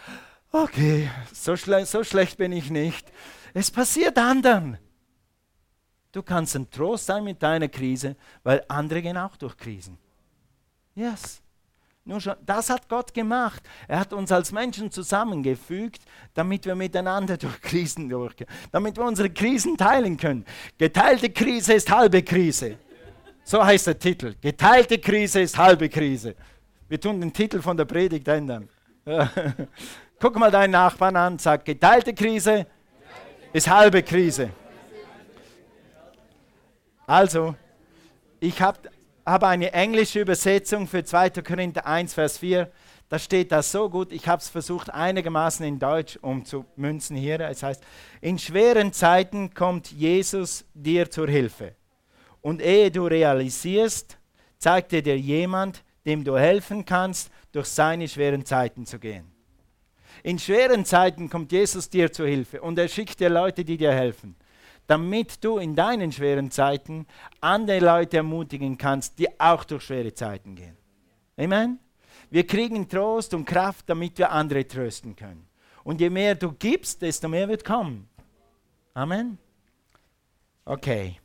[0.50, 3.10] okay, so, schle so schlecht bin ich nicht.
[3.54, 4.78] Es passiert anderen.
[6.12, 9.98] Du kannst ein Trost sein mit deiner Krise, weil andere gehen auch durch Krisen.
[10.94, 11.40] Yes.
[12.08, 13.62] Nur schon, das hat Gott gemacht.
[13.86, 16.00] Er hat uns als Menschen zusammengefügt,
[16.32, 20.46] damit wir miteinander durch Krisen durchgehen, damit wir unsere Krisen teilen können.
[20.78, 22.78] Geteilte Krise ist halbe Krise.
[23.44, 24.34] So heißt der Titel.
[24.40, 26.34] Geteilte Krise ist halbe Krise.
[26.88, 28.70] Wir tun den Titel von der Predigt ändern.
[30.18, 32.66] Guck mal deinen Nachbarn an, sag, geteilte Krise
[33.52, 34.48] ist halbe Krise.
[37.06, 37.54] Also,
[38.40, 38.78] ich habe
[39.28, 41.30] hab eine englische Übersetzung für 2.
[41.42, 42.70] Korinther 1, Vers 4.
[43.10, 44.12] Da steht das so gut.
[44.12, 47.40] Ich habe es versucht, einigermaßen in Deutsch umzumünzen hier.
[47.40, 47.82] Es heißt,
[48.20, 51.74] in schweren Zeiten kommt Jesus dir zur Hilfe.
[52.40, 54.18] Und ehe du realisierst,
[54.58, 59.30] zeigt dir jemand, dem du helfen kannst, durch seine schweren Zeiten zu gehen.
[60.22, 63.92] In schweren Zeiten kommt Jesus dir zur Hilfe und er schickt dir Leute, die dir
[63.92, 64.36] helfen
[64.88, 67.06] damit du in deinen schweren Zeiten
[67.40, 70.76] andere Leute ermutigen kannst, die auch durch schwere Zeiten gehen.
[71.36, 71.78] Amen?
[72.30, 75.46] Wir kriegen Trost und Kraft, damit wir andere trösten können.
[75.84, 78.08] Und je mehr du gibst, desto mehr wird kommen.
[78.94, 79.38] Amen?
[80.64, 81.18] Okay.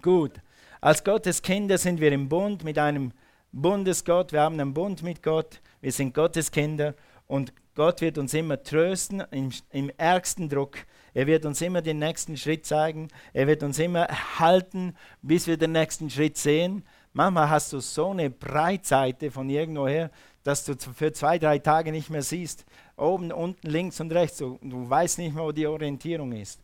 [0.00, 0.32] Gut.
[0.80, 3.12] Als Gottes Kinder sind wir im Bund mit einem
[3.50, 4.32] Bundesgott.
[4.32, 5.60] Wir haben einen Bund mit Gott.
[5.80, 6.94] Wir sind Gottes Kinder.
[7.26, 10.78] Und Gott wird uns immer trösten im, im ärgsten Druck.
[11.16, 13.08] Er wird uns immer den nächsten Schritt zeigen.
[13.32, 14.06] Er wird uns immer
[14.38, 16.84] halten, bis wir den nächsten Schritt sehen.
[17.14, 20.10] Manchmal hast du so eine Breitseite von irgendwoher,
[20.42, 22.66] dass du für zwei, drei Tage nicht mehr siehst.
[22.98, 24.36] Oben, unten, links und rechts.
[24.36, 26.60] Du, du weißt nicht mehr, wo die Orientierung ist.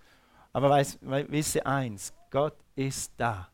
[0.53, 3.49] Aber weiß, wisse eins, Gott ist da.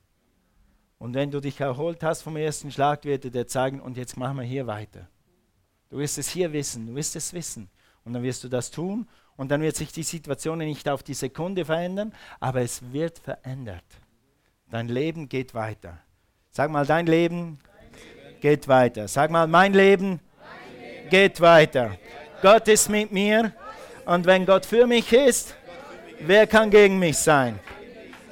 [0.98, 4.16] Und wenn du dich erholt hast vom ersten Schlag, wird er dir zeigen, und jetzt
[4.16, 5.08] machen wir hier weiter.
[5.90, 7.70] Du wirst es hier wissen, du wirst es wissen.
[8.02, 9.06] Und dann wirst du das tun
[9.38, 13.85] und dann wird sich die Situation nicht auf die Sekunde verändern, aber es wird verändert.
[14.70, 15.96] Dein Leben geht weiter.
[16.51, 17.59] Sag mal, dein Leben,
[18.40, 19.09] geht weiter.
[19.09, 20.20] Sag mal, mein Leben,
[21.09, 21.96] geht weiter.
[22.42, 23.53] Gott ist mit mir
[24.05, 25.55] und wenn Gott für mich ist,
[26.20, 27.59] wer kann gegen mich sein?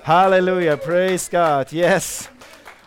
[0.05, 2.29] Halleluja, praise God, yes.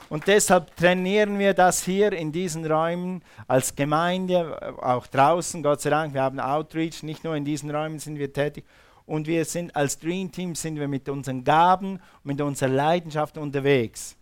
[0.10, 5.92] Und deshalb trainieren wir das hier in diesen Räumen als Gemeinde, auch draußen, Gott sei
[5.92, 6.16] Dank.
[6.16, 8.66] Wir haben Outreach, nicht nur in diesen Räumen sind wir tätig.
[9.06, 14.16] Und wir sind als Dream Team sind wir mit unseren Gaben, mit unserer Leidenschaft unterwegs,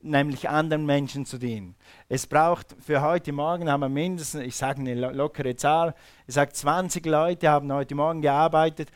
[0.00, 1.74] nämlich anderen Menschen zu dienen.
[2.08, 5.94] Es braucht für heute Morgen haben wir mindestens, ich sage eine lockere Zahl,
[6.26, 8.90] ich sage 20 Leute haben heute Morgen gearbeitet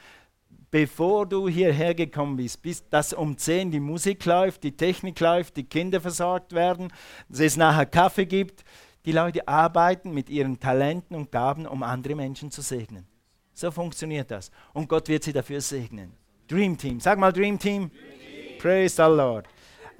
[0.70, 5.56] bevor du hierher gekommen bist, bis dass um 10 die Musik läuft, die Technik läuft,
[5.56, 6.92] die Kinder versorgt werden,
[7.28, 8.64] dass es nachher Kaffee gibt.
[9.04, 13.06] Die Leute arbeiten mit ihren Talenten und Gaben, um andere Menschen zu segnen.
[13.54, 14.50] So funktioniert das.
[14.72, 16.12] Und Gott wird sie dafür segnen.
[16.46, 17.00] Dream Team.
[17.00, 17.90] Sag mal Dream Team.
[17.90, 18.58] Dream Team.
[18.58, 19.46] Praise the Lord.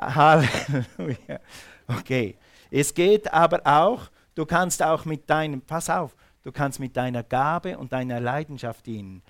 [0.00, 1.40] Halleluja.
[1.86, 2.36] Okay.
[2.70, 7.22] Es geht aber auch, du kannst auch mit deinem, pass auf, du kannst mit deiner
[7.22, 9.22] Gabe und deiner Leidenschaft dienen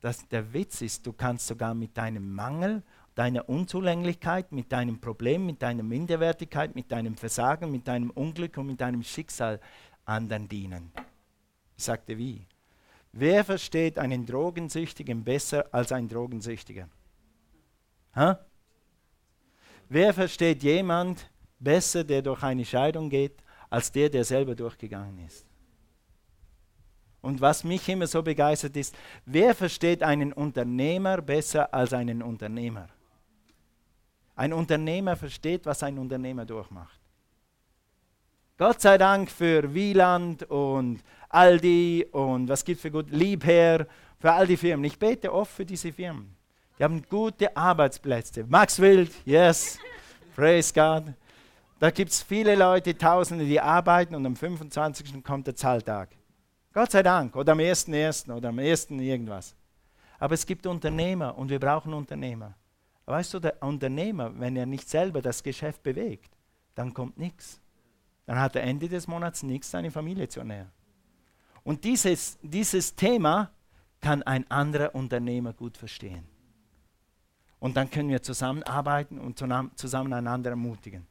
[0.00, 2.82] dass der Witz ist, du kannst sogar mit deinem Mangel,
[3.14, 8.68] deiner Unzulänglichkeit, mit deinem Problem, mit deiner Minderwertigkeit, mit deinem Versagen, mit deinem Unglück und
[8.68, 9.60] mit deinem Schicksal
[10.04, 10.92] anderen dienen.
[11.76, 12.46] Ich sagte wie?
[13.12, 16.88] Wer versteht einen Drogensüchtigen besser als ein Drogensüchtiger?
[18.14, 18.38] Ha?
[19.88, 25.47] Wer versteht jemand besser, der durch eine Scheidung geht, als der, der selber durchgegangen ist?
[27.20, 28.94] Und was mich immer so begeistert ist,
[29.26, 32.88] wer versteht einen Unternehmer besser als einen Unternehmer?
[34.36, 36.98] Ein Unternehmer versteht, was ein Unternehmer durchmacht.
[38.56, 43.86] Gott sei Dank für Wieland und Aldi und was gibt für gut Liebherr,
[44.18, 44.84] für all die Firmen.
[44.84, 46.34] Ich bete oft für diese Firmen.
[46.78, 48.44] Die haben gute Arbeitsplätze.
[48.48, 49.78] Max Wild, yes,
[50.36, 51.12] praise God.
[51.80, 55.22] Da gibt es viele Leute, Tausende, die arbeiten und am 25.
[55.22, 56.10] kommt der Zahltag.
[56.72, 57.34] Gott sei Dank.
[57.36, 58.32] Oder am 1.1.
[58.32, 58.90] oder am 1.
[58.90, 59.54] irgendwas.
[60.18, 62.54] Aber es gibt Unternehmer und wir brauchen Unternehmer.
[63.06, 66.36] weißt du, der Unternehmer, wenn er nicht selber das Geschäft bewegt,
[66.74, 67.60] dann kommt nichts.
[68.26, 70.70] Dann hat er Ende des Monats nichts, seine Familie zu ernähren.
[71.64, 73.50] Und dieses, dieses Thema
[74.00, 76.26] kann ein anderer Unternehmer gut verstehen.
[77.58, 81.06] Und dann können wir zusammenarbeiten und zusammen einander ermutigen.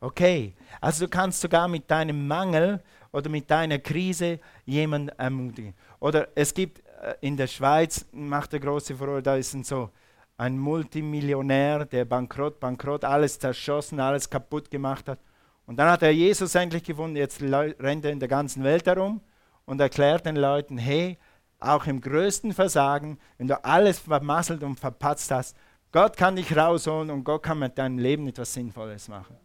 [0.00, 5.74] Okay, also du kannst sogar mit deinem Mangel oder mit deiner Krise jemanden ermutigen.
[6.00, 9.90] Oder es gibt äh, in der Schweiz, macht der große Furore, da ist ein so
[10.36, 15.18] ein Multimillionär, der bankrott, bankrott, alles zerschossen, alles kaputt gemacht hat.
[15.66, 19.20] Und dann hat er Jesus endlich gefunden, jetzt rennt er in der ganzen Welt herum
[19.66, 21.18] und erklärt den Leuten, hey,
[21.60, 25.56] auch im größten Versagen, wenn du alles vermasselt und verpatzt hast,
[25.92, 29.36] Gott kann dich rausholen und Gott kann mit deinem Leben etwas Sinnvolles machen.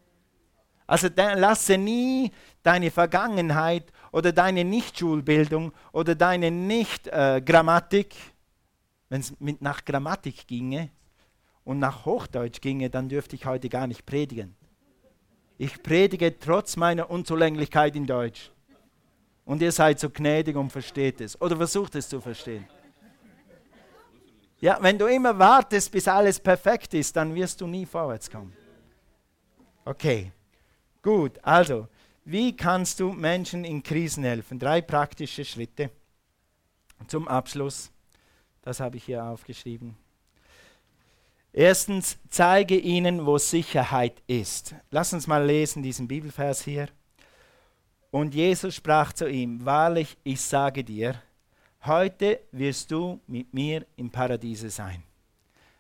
[0.88, 2.32] Also lasse nie
[2.63, 8.17] deine Vergangenheit oder deine Nichtschulbildung oder deine Nicht-Grammatik, äh,
[9.10, 10.89] wenn es nach Grammatik ginge
[11.65, 14.56] und nach Hochdeutsch ginge, dann dürfte ich heute gar nicht predigen.
[15.58, 18.52] Ich predige trotz meiner Unzulänglichkeit in Deutsch.
[19.43, 21.39] Und ihr seid so gnädig und versteht es.
[21.41, 22.67] Oder versucht es zu verstehen.
[24.60, 28.54] Ja, wenn du immer wartest, bis alles perfekt ist, dann wirst du nie vorwärts kommen.
[29.86, 30.32] Okay,
[31.08, 31.39] gut.
[31.41, 31.88] Also,
[32.26, 34.60] wie kannst du Menschen in Krisen helfen?
[34.60, 35.89] Drei praktische Schritte
[37.08, 37.89] zum Abschluss.
[38.62, 39.96] Das habe ich hier aufgeschrieben.
[41.54, 44.76] Erstens, zeige ihnen, wo Sicherheit ist.
[44.91, 46.89] Lass uns mal lesen diesen Bibelvers hier.
[48.12, 51.22] Und Jesus sprach zu ihm, wahrlich, ich sage dir,
[51.86, 55.04] heute wirst du mit mir im Paradiese sein.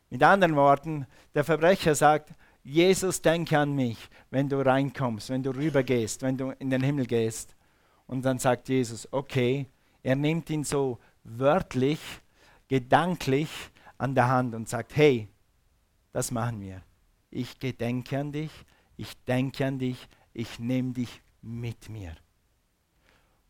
[0.09, 2.29] Mit anderen Worten, der Verbrecher sagt,
[2.69, 3.97] Jesus, denke an mich,
[4.29, 7.55] wenn du reinkommst, wenn du rübergehst, wenn du in den Himmel gehst.
[8.07, 9.67] Und dann sagt Jesus, okay,
[10.03, 11.99] er nimmt ihn so wörtlich,
[12.67, 13.49] gedanklich
[13.97, 15.29] an der Hand und sagt, hey,
[16.11, 16.81] das machen wir.
[17.29, 18.51] Ich gedenke an dich,
[18.97, 22.15] ich denke an dich, ich nehme dich mit mir.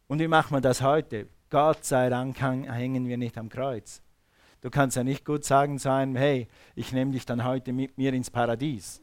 [0.06, 1.27] Und wie machen wir das heute?
[1.49, 4.03] Gott sei Dank hängen wir nicht am Kreuz.
[4.62, 7.97] Du kannst ja nicht gut sagen zu einem, hey, ich nehme dich dann heute mit
[7.97, 9.01] mir ins Paradies.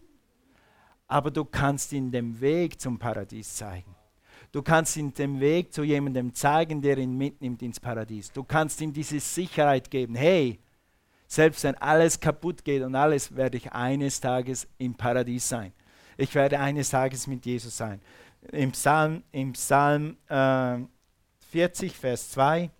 [1.07, 3.95] Aber du kannst ihm den Weg zum Paradies zeigen.
[4.53, 8.31] Du kannst ihm den Weg zu jemandem zeigen, der ihn mitnimmt ins Paradies.
[8.33, 10.61] Du kannst ihm diese Sicherheit geben, hey,
[11.27, 15.73] selbst wenn alles kaputt geht und alles, werde ich eines Tages im Paradies sein.
[16.17, 18.01] Ich werde eines Tages mit Jesus sein.
[18.53, 20.79] Im Psalm, im Psalm äh,
[21.51, 22.71] 40, Vers 2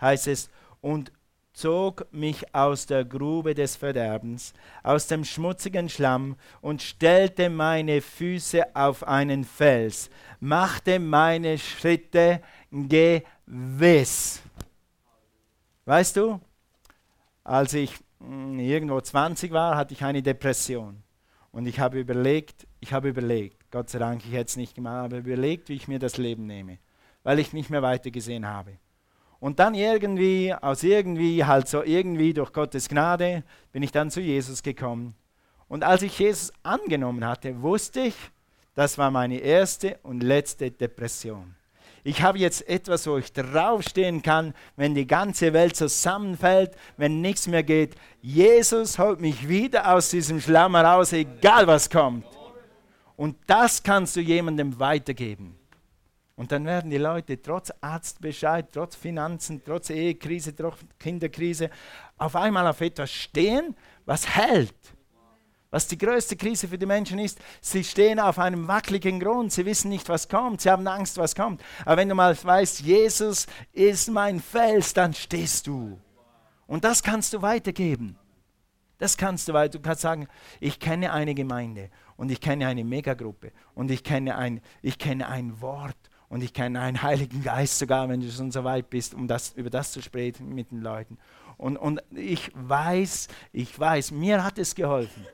[0.00, 1.12] heißt es, und
[1.52, 8.74] zog mich aus der Grube des Verderbens, aus dem schmutzigen Schlamm und stellte meine Füße
[8.74, 10.10] auf einen Fels,
[10.40, 14.42] machte meine Schritte gewiss.
[15.84, 16.40] Weißt du,
[17.44, 21.02] als ich hm, irgendwo 20 war, hatte ich eine Depression.
[21.50, 25.04] Und ich habe überlegt, ich habe überlegt, Gott sei Dank, ich hätte es nicht gemacht,
[25.04, 26.78] aber überlegt, wie ich mir das Leben nehme
[27.22, 28.78] weil ich nicht mehr weitergesehen habe.
[29.42, 34.20] Und dann irgendwie, aus irgendwie, halt so irgendwie durch Gottes Gnade, bin ich dann zu
[34.20, 35.16] Jesus gekommen.
[35.66, 38.14] Und als ich Jesus angenommen hatte, wusste ich,
[38.76, 41.56] das war meine erste und letzte Depression.
[42.04, 47.48] Ich habe jetzt etwas, wo ich draufstehen kann, wenn die ganze Welt zusammenfällt, wenn nichts
[47.48, 47.96] mehr geht.
[48.20, 52.26] Jesus holt mich wieder aus diesem Schlamm heraus, egal was kommt.
[53.16, 55.56] Und das kannst du jemandem weitergeben.
[56.42, 61.70] Und dann werden die Leute trotz Arztbescheid, trotz Finanzen, trotz Ehekrise, trotz Kinderkrise
[62.18, 63.76] auf einmal auf etwas stehen,
[64.06, 64.74] was hält.
[65.70, 69.64] Was die größte Krise für die Menschen ist, sie stehen auf einem wackeligen Grund, sie
[69.64, 71.62] wissen nicht, was kommt, sie haben Angst, was kommt.
[71.84, 75.96] Aber wenn du mal weißt, Jesus ist mein Fels, dann stehst du.
[76.66, 78.18] Und das kannst du weitergeben.
[78.98, 79.78] Das kannst du weiter.
[79.78, 80.26] Du kannst sagen,
[80.58, 85.28] ich kenne eine Gemeinde und ich kenne eine Megagruppe und ich kenne ein, ich kenne
[85.28, 89.12] ein Wort und ich kenne einen Heiligen Geist sogar, wenn du schon so weit bist,
[89.12, 91.18] um das, über das zu sprechen mit den Leuten.
[91.58, 95.26] Und, und ich weiß, ich weiß, mir hat es geholfen.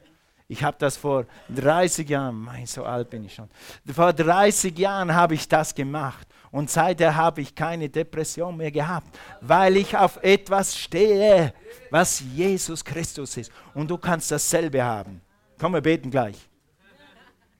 [0.48, 3.48] Ich habe das vor 30 Jahren, mein, so alt bin ich schon.
[3.86, 6.26] Vor 30 Jahren habe ich das gemacht.
[6.50, 11.54] Und seither habe ich keine Depression mehr gehabt, weil ich auf etwas stehe,
[11.92, 13.52] was Jesus Christus ist.
[13.72, 15.20] Und du kannst dasselbe haben.
[15.60, 16.48] Komm, wir beten gleich.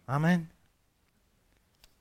[0.06, 0.50] Amen.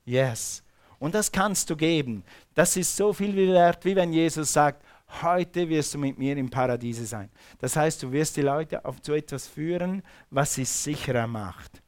[0.04, 0.64] Yes.
[0.98, 2.24] Und das kannst du geben.
[2.54, 4.84] Das ist so viel wert, wie wenn Jesus sagt,
[5.22, 7.30] heute wirst du mit mir im Paradiese sein.
[7.58, 11.82] Das heißt, du wirst die Leute auf zu etwas führen, was sie sicherer macht.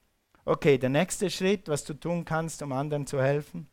[0.45, 3.69] Okay, der nächste Schritt, was du tun kannst, um anderen zu helfen,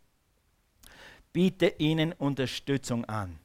[1.31, 3.39] biete ihnen Unterstützung an.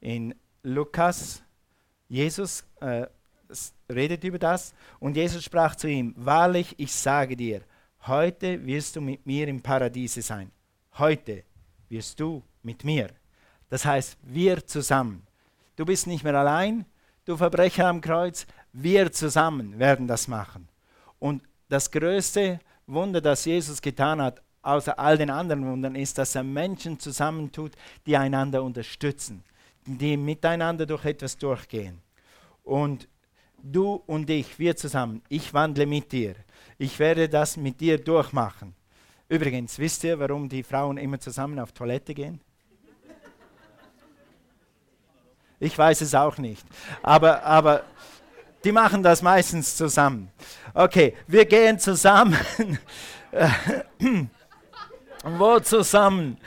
[0.00, 1.42] In Lukas,
[2.08, 3.06] Jesus äh,
[3.90, 7.62] redet über das und Jesus sprach zu ihm, wahrlich, ich sage dir,
[8.06, 10.50] heute wirst du mit mir im Paradiese sein
[10.98, 11.44] heute
[11.88, 13.08] wirst du mit mir.
[13.70, 15.26] Das heißt, wir zusammen.
[15.76, 16.84] Du bist nicht mehr allein,
[17.24, 20.68] du Verbrecher am Kreuz, wir zusammen werden das machen.
[21.18, 26.34] Und das größte Wunder, das Jesus getan hat, außer all den anderen Wundern, ist, dass
[26.34, 27.72] er Menschen zusammentut,
[28.06, 29.44] die einander unterstützen,
[29.84, 32.00] die miteinander durch etwas durchgehen.
[32.64, 33.08] Und
[33.62, 35.22] Du und ich, wir zusammen.
[35.28, 36.34] Ich wandle mit dir.
[36.78, 38.74] Ich werde das mit dir durchmachen.
[39.28, 42.40] Übrigens, wisst ihr, warum die Frauen immer zusammen auf Toilette gehen?
[45.60, 46.64] Ich weiß es auch nicht.
[47.02, 47.82] Aber, aber
[48.64, 50.30] die machen das meistens zusammen.
[50.72, 52.38] Okay, wir gehen zusammen.
[55.24, 56.38] Wo zusammen?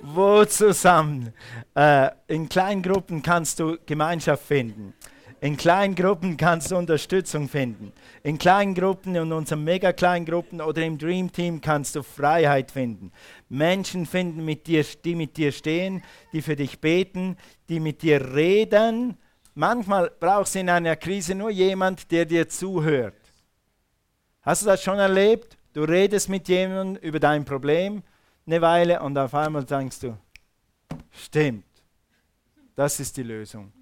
[0.00, 1.32] Wo zusammen?
[1.74, 4.94] Äh, in kleinen Gruppen kannst du Gemeinschaft finden.
[5.40, 7.92] In kleinen Gruppen kannst du Unterstützung finden.
[8.24, 12.72] In kleinen Gruppen, in unseren mega kleinen Gruppen oder im Dream Team kannst du Freiheit
[12.72, 13.12] finden.
[13.48, 17.36] Menschen finden, mit dir, die mit dir stehen, die für dich beten,
[17.68, 19.16] die mit dir reden.
[19.54, 23.14] Manchmal brauchst du in einer Krise nur jemand, der dir zuhört.
[24.42, 25.56] Hast du das schon erlebt?
[25.72, 28.02] Du redest mit jemandem über dein Problem
[28.44, 30.18] eine Weile und auf einmal denkst du,
[31.12, 31.64] stimmt,
[32.74, 33.72] das ist die Lösung.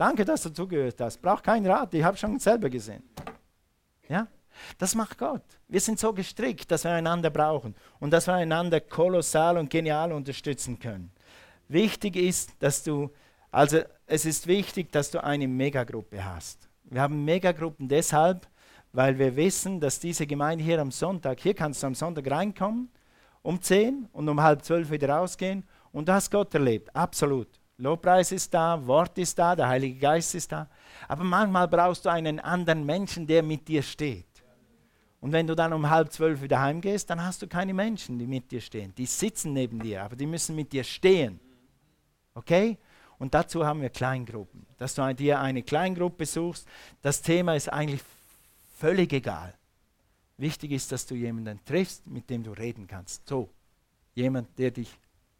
[0.00, 1.20] Danke, dass du zugehört hast.
[1.20, 3.02] Brauch keinen Rat, ich habe schon selber gesehen.
[4.08, 4.28] Ja?
[4.78, 5.42] Das macht Gott.
[5.68, 10.10] Wir sind so gestrickt, dass wir einander brauchen und dass wir einander kolossal und genial
[10.12, 11.12] unterstützen können.
[11.68, 13.10] Wichtig ist, dass du,
[13.50, 16.70] also es ist wichtig, dass du eine Megagruppe hast.
[16.84, 18.48] Wir haben Megagruppen deshalb,
[18.94, 22.88] weil wir wissen, dass diese Gemeinde hier am Sonntag, hier kannst du am Sonntag reinkommen,
[23.42, 27.59] um 10 und um halb zwölf wieder rausgehen und du hast Gott erlebt, absolut.
[27.80, 30.68] Lobpreis ist da, Wort ist da, der Heilige Geist ist da.
[31.08, 34.26] Aber manchmal brauchst du einen anderen Menschen, der mit dir steht.
[35.20, 38.26] Und wenn du dann um halb zwölf wieder heimgehst, dann hast du keine Menschen, die
[38.26, 38.94] mit dir stehen.
[38.94, 41.40] Die sitzen neben dir, aber die müssen mit dir stehen.
[42.34, 42.78] Okay?
[43.18, 44.66] Und dazu haben wir Kleingruppen.
[44.78, 46.66] Dass du dir eine Kleingruppe suchst,
[47.02, 48.02] das Thema ist eigentlich
[48.78, 49.54] völlig egal.
[50.36, 53.26] Wichtig ist, dass du jemanden triffst, mit dem du reden kannst.
[53.28, 53.50] So,
[54.14, 54.90] jemand, der dich,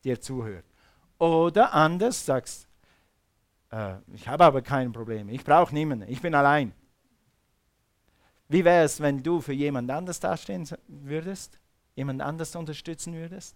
[0.05, 0.70] dir zuhört.
[1.21, 2.67] Oder anders sagst,
[3.71, 6.73] äh, ich habe aber kein Problem, ich brauche niemanden, ich bin allein.
[8.49, 11.61] Wie wäre es, wenn du für jemand anders dastehen würdest,
[11.95, 13.55] jemand anders unterstützen würdest?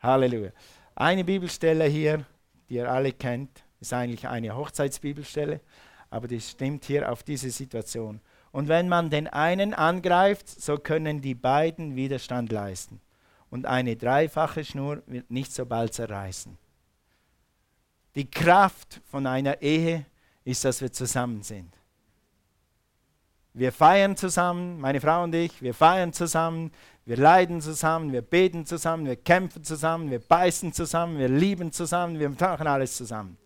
[0.00, 0.50] Halleluja.
[0.94, 2.24] Eine Bibelstelle hier,
[2.70, 5.60] die ihr alle kennt, ist eigentlich eine Hochzeitsbibelstelle,
[6.08, 8.22] aber die stimmt hier auf diese Situation.
[8.50, 12.98] Und wenn man den einen angreift, so können die beiden Widerstand leisten
[13.50, 16.56] und eine dreifache Schnur wird nicht so bald zerreißen.
[18.14, 20.06] Die Kraft von einer Ehe
[20.44, 21.72] ist, dass wir zusammen sind.
[23.54, 26.70] Wir feiern zusammen, meine Frau und ich, wir feiern zusammen,
[27.04, 32.18] wir leiden zusammen, wir beten zusammen, wir kämpfen zusammen, wir beißen zusammen, wir lieben zusammen,
[32.18, 33.38] wir machen alles zusammen.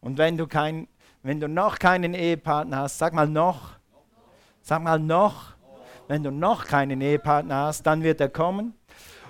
[0.00, 0.88] Und wenn du, kein,
[1.22, 3.72] wenn du noch keinen Ehepartner hast, sag mal noch,
[4.62, 5.57] sag mal noch,
[6.08, 8.74] wenn du noch keinen Ehepartner hast, dann wird er kommen.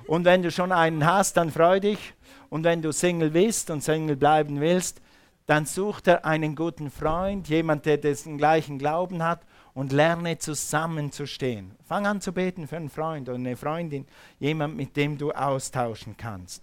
[0.07, 2.15] Und wenn du schon einen hast, dann freu dich.
[2.49, 5.03] Und wenn du Single bist und Single bleiben willst,
[5.45, 9.41] dann such dir einen guten Freund, jemand, der den gleichen Glauben hat
[9.75, 11.73] und lerne zusammenzustehen.
[11.85, 14.07] Fang an zu beten für einen Freund oder eine Freundin,
[14.39, 16.63] jemand, mit dem du austauschen kannst.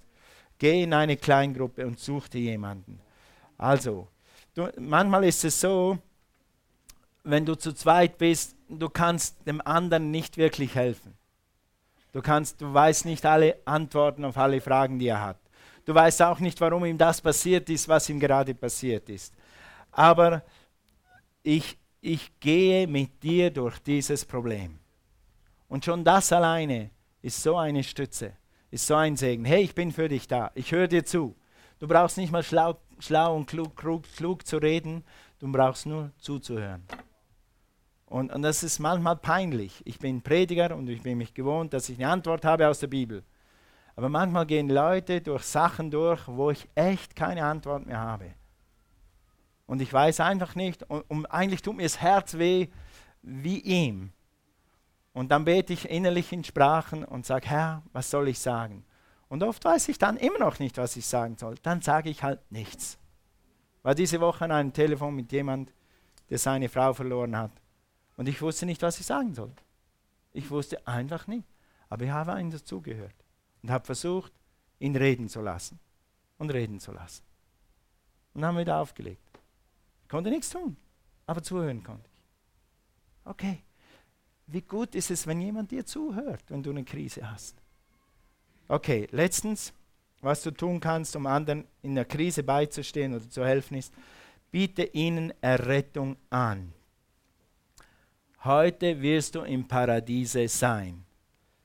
[0.58, 3.00] Geh in eine Kleingruppe und such dir jemanden.
[3.58, 4.08] Also,
[4.54, 5.98] du, manchmal ist es so,
[7.26, 11.16] wenn du zu zweit bist, du kannst dem anderen nicht wirklich helfen.
[12.14, 15.40] Du, kannst, du weißt nicht alle Antworten auf alle Fragen, die er hat.
[15.86, 19.34] Du weißt auch nicht, warum ihm das passiert ist, was ihm gerade passiert ist.
[19.92, 20.44] Aber
[21.44, 24.80] ich, ich gehe mit dir durch dieses Problem.
[25.68, 28.34] Und schon das alleine ist so eine Stütze,
[28.72, 29.46] ist so ein Segen.
[29.46, 31.36] Hey, ich bin für dich da, ich höre dir zu.
[31.80, 35.04] Du brauchst nicht mal schlau, schlau und klug, klug, klug zu reden,
[35.40, 36.84] du brauchst nur zuzuhören.
[38.06, 39.82] Und, und das ist manchmal peinlich.
[39.86, 42.88] Ich bin Prediger und ich bin mich gewohnt, dass ich eine Antwort habe aus der
[42.88, 43.24] Bibel.
[43.96, 48.34] Aber manchmal gehen Leute durch Sachen durch, wo ich echt keine Antwort mehr habe.
[49.66, 52.68] Und ich weiß einfach nicht, und, und eigentlich tut mir das Herz weh
[53.22, 54.12] wie ihm.
[55.14, 58.86] Und dann bete ich innerlich in Sprachen und sage, Herr, was soll ich sagen?
[59.30, 61.56] Und oft weiß ich dann immer noch nicht, was ich sagen soll.
[61.64, 63.00] Dann sage ich halt nichts.
[63.82, 65.74] War diese Woche an einem Telefon mit jemand,
[66.30, 67.52] der seine Frau verloren hat.
[68.18, 69.52] Und ich wusste nicht, was ich sagen soll.
[70.34, 71.48] Ich wusste einfach nicht.
[71.90, 73.16] Aber ich habe ihm dazugehört
[73.62, 74.32] und habe versucht,
[74.80, 75.80] ihn reden zu lassen
[76.38, 77.24] und reden zu lassen.
[78.34, 79.22] Und haben wieder aufgelegt.
[80.04, 80.76] Ich konnte nichts tun,
[81.26, 83.32] aber zuhören konnte ich.
[83.32, 83.64] Okay,
[84.48, 87.56] wie gut ist es, wenn jemand dir zuhört, wenn du eine Krise hast?
[88.68, 89.74] Okay, letztens,
[90.22, 93.94] was du tun kannst, um anderen in der Krise beizustehen oder zu helfen, ist,
[94.52, 96.75] biete ihnen Errettung an.
[98.46, 101.04] Heute wirst du im Paradiese sein.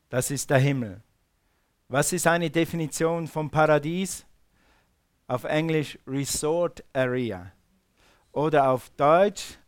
[0.09, 1.03] Das ist der Himmel.
[1.89, 4.25] Was ist eine Definition vom Paradies?
[5.27, 7.53] Auf Englisch Resort Area.
[8.33, 9.59] oder auf Deutsch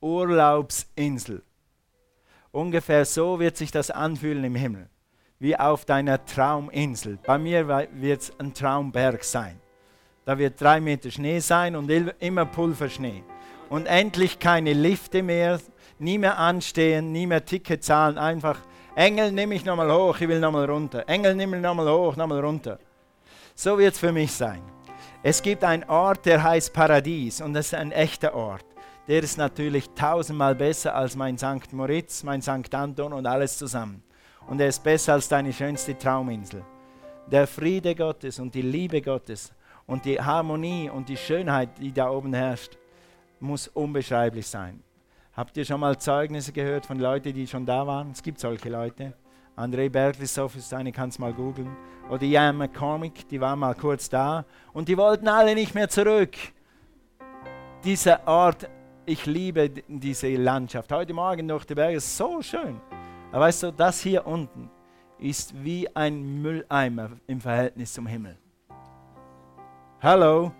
[0.00, 1.42] Urlaubsinsel.
[2.52, 4.88] Ungefähr so wird sich das anfühlen im Himmel,
[5.38, 7.18] wie auf deiner Trauminsel.
[7.22, 9.60] Bei mir wird es ein Traumberg sein.
[10.24, 13.24] Da wird drei Meter Schnee sein und immer Pulverschnee.
[13.68, 15.60] Und endlich keine Lifte mehr,
[16.02, 18.58] nie mehr anstehen, nie mehr Ticket zahlen, einfach
[18.94, 21.08] Engel, nimm mich nochmal hoch, ich will nochmal runter.
[21.08, 22.78] Engel, nimm mich nochmal hoch, nochmal runter.
[23.54, 24.62] So wird es für mich sein.
[25.22, 28.64] Es gibt einen Ort, der heißt Paradies und das ist ein echter Ort.
[29.08, 31.72] Der ist natürlich tausendmal besser als mein St.
[31.72, 32.74] Moritz, mein St.
[32.74, 34.02] Anton und alles zusammen.
[34.48, 36.62] Und er ist besser als deine schönste Trauminsel.
[37.30, 39.52] Der Friede Gottes und die Liebe Gottes
[39.86, 42.76] und die Harmonie und die Schönheit, die da oben herrscht,
[43.40, 44.82] muss unbeschreiblich sein.
[45.34, 48.10] Habt ihr schon mal Zeugnisse gehört von Leuten, die schon da waren?
[48.10, 49.14] Es gibt solche Leute.
[49.56, 51.74] André Berglisov ist eine, kannst mal googeln.
[52.10, 56.36] Oder Ian McCormick, die waren mal kurz da und die wollten alle nicht mehr zurück.
[57.82, 58.68] Dieser Ort,
[59.06, 60.92] ich liebe diese Landschaft.
[60.92, 62.78] Heute Morgen durch die Berge ist so schön.
[63.30, 64.70] Aber weißt du, das hier unten
[65.18, 68.36] ist wie ein Mülleimer im Verhältnis zum Himmel.
[70.02, 70.52] Hallo,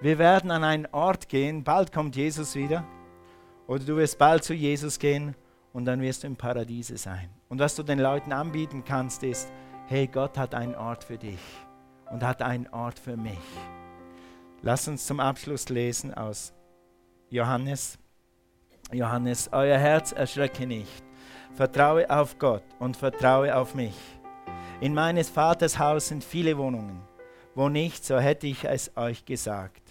[0.00, 2.84] wir werden an einen Ort gehen, bald kommt Jesus wieder.
[3.68, 5.36] Oder du wirst bald zu Jesus gehen
[5.74, 7.28] und dann wirst du im Paradiese sein.
[7.48, 9.52] Und was du den Leuten anbieten kannst, ist,
[9.86, 11.38] hey, Gott hat einen Ort für dich
[12.10, 13.38] und hat einen Ort für mich.
[14.62, 16.54] Lass uns zum Abschluss lesen aus
[17.28, 17.98] Johannes.
[18.90, 21.04] Johannes, euer Herz erschrecke nicht.
[21.54, 23.96] Vertraue auf Gott und vertraue auf mich.
[24.80, 27.02] In meines Vaters Haus sind viele Wohnungen.
[27.54, 29.82] Wo nicht, so hätte ich es euch gesagt.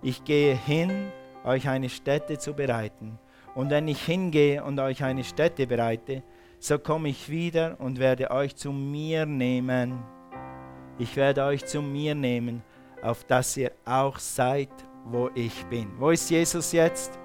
[0.00, 1.10] Ich gehe hin,
[1.46, 3.18] euch eine Stätte zu bereiten.
[3.54, 6.22] Und wenn ich hingehe und euch eine Stätte bereite,
[6.58, 10.02] so komme ich wieder und werde euch zu mir nehmen.
[10.98, 12.62] Ich werde euch zu mir nehmen,
[13.02, 14.70] auf dass ihr auch seid,
[15.04, 15.92] wo ich bin.
[15.98, 17.18] Wo ist Jesus jetzt?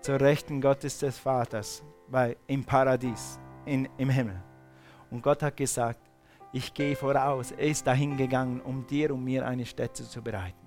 [0.00, 4.42] Zur Rechten Gottes des Vaters, bei, im Paradies, in, im Himmel.
[5.10, 6.00] Und Gott hat gesagt,
[6.52, 7.52] ich gehe voraus.
[7.52, 10.65] Er ist dahin gegangen, um dir und mir eine Stätte zu bereiten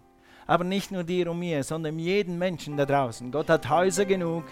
[0.50, 3.32] aber nicht nur dir und mir, sondern jeden Menschen da draußen.
[3.32, 4.46] Gott hat Häuser genug,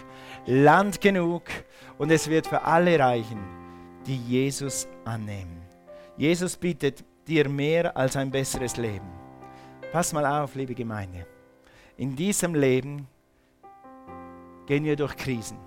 [0.46, 1.42] Land genug
[1.98, 3.40] und es wird für alle reichen,
[4.06, 5.60] die Jesus annehmen.
[6.16, 9.08] Jesus bietet dir mehr als ein besseres Leben.
[9.90, 11.26] Pass mal auf, liebe Gemeinde.
[11.96, 13.08] In diesem Leben
[14.66, 15.58] gehen wir durch Krisen.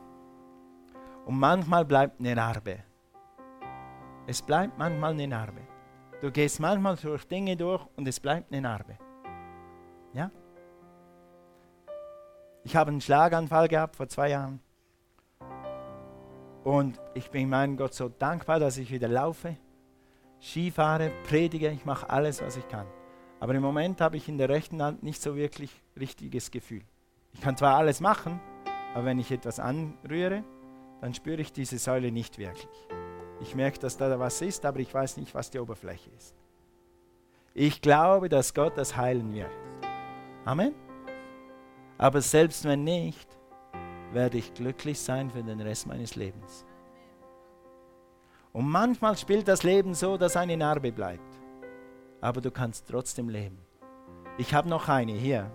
[1.26, 2.78] Und manchmal bleibt eine Narbe.
[4.28, 5.60] Es bleibt manchmal eine Narbe.
[6.22, 8.98] Du gehst manchmal durch Dinge durch und es bleibt eine Narbe.
[10.14, 10.32] Ja?
[12.64, 14.60] Ich habe einen Schlaganfall gehabt vor zwei Jahren.
[16.64, 19.58] Und ich bin meinem Gott so dankbar, dass ich wieder laufe,
[20.40, 22.88] Skifahre, predige, ich mache alles, was ich kann.
[23.40, 26.84] Aber im Moment habe ich in der rechten Hand nicht so wirklich richtiges Gefühl.
[27.34, 28.40] Ich kann zwar alles machen,
[28.94, 30.44] aber wenn ich etwas anrühre,
[31.00, 32.88] dann spüre ich diese Säule nicht wirklich.
[33.40, 36.36] Ich merke, dass da was ist, aber ich weiß nicht, was die Oberfläche ist.
[37.54, 39.52] Ich glaube, dass Gott das heilen wird.
[40.46, 40.74] Amen.
[41.98, 43.28] Aber selbst wenn nicht,
[44.12, 46.66] werde ich glücklich sein für den Rest meines Lebens.
[48.52, 51.40] Und manchmal spielt das Leben so, dass eine Narbe bleibt.
[52.20, 53.60] Aber du kannst trotzdem leben.
[54.38, 55.52] Ich habe noch eine hier.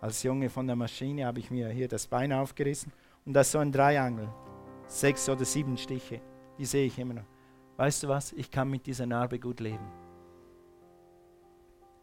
[0.00, 2.92] Als Junge von der Maschine habe ich mir hier das Bein aufgerissen
[3.24, 4.28] und das ist so ein Dreiangel.
[4.88, 6.20] Sechs oder sieben Stiche.
[6.58, 7.26] Die sehe ich immer noch.
[7.76, 8.32] Weißt du was?
[8.32, 10.01] Ich kann mit dieser Narbe gut leben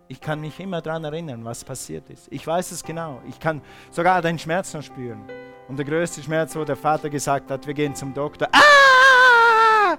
[0.10, 2.28] ich kann mich immer daran erinnern, was passiert ist.
[2.32, 3.22] Ich weiß es genau.
[3.30, 5.22] Ich kann sogar den Schmerz noch spüren.
[5.68, 8.50] Und der größte Schmerz, wo der Vater gesagt hat, wir gehen zum Doktor.
[8.52, 9.96] Ah!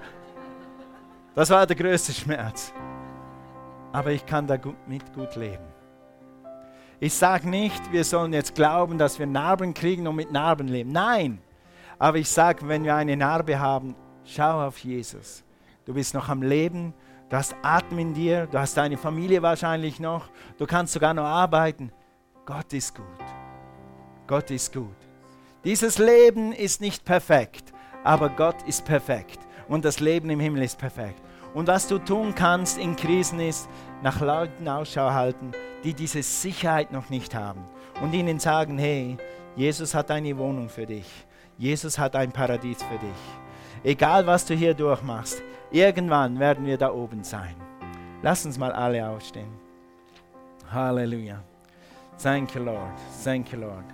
[1.33, 2.73] Das war der größte Schmerz.
[3.93, 5.63] Aber ich kann damit gut leben.
[6.99, 10.91] Ich sage nicht, wir sollen jetzt glauben, dass wir Narben kriegen und mit Narben leben.
[10.91, 11.39] Nein.
[11.97, 13.95] Aber ich sage, wenn wir eine Narbe haben,
[14.25, 15.41] schau auf Jesus.
[15.85, 16.93] Du bist noch am Leben
[17.31, 20.27] Du hast Atem in dir, du hast deine Familie wahrscheinlich noch,
[20.57, 21.89] du kannst sogar noch arbeiten.
[22.45, 23.05] Gott ist gut.
[24.27, 24.97] Gott ist gut.
[25.63, 27.71] Dieses Leben ist nicht perfekt,
[28.03, 31.21] aber Gott ist perfekt und das Leben im Himmel ist perfekt.
[31.53, 33.69] Und was du tun kannst in Krisen ist,
[34.03, 35.53] nach Leuten Ausschau halten,
[35.85, 37.63] die diese Sicherheit noch nicht haben
[38.01, 39.15] und ihnen sagen, hey,
[39.55, 41.07] Jesus hat eine Wohnung für dich.
[41.57, 43.85] Jesus hat ein Paradies für dich.
[43.85, 45.41] Egal was du hier durchmachst,
[45.71, 47.55] Irgendwann werden wir da oben sein.
[48.21, 49.47] Lass uns mal alle aufstehen.
[50.71, 51.41] Halleluja.
[52.21, 52.91] Thank you, Lord.
[53.23, 53.85] Thank you, Lord.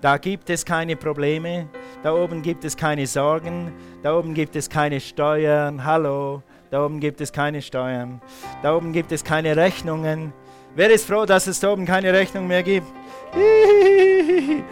[0.00, 1.68] Da gibt es keine Probleme.
[2.02, 3.72] Da oben gibt es keine Sorgen.
[4.02, 5.84] Da oben gibt es keine Steuern.
[5.84, 6.42] Hallo.
[6.70, 8.20] Da oben gibt es keine Steuern.
[8.62, 10.32] Da oben gibt es keine Rechnungen.
[10.74, 12.86] Wer ist froh, dass es da oben keine Rechnung mehr gibt?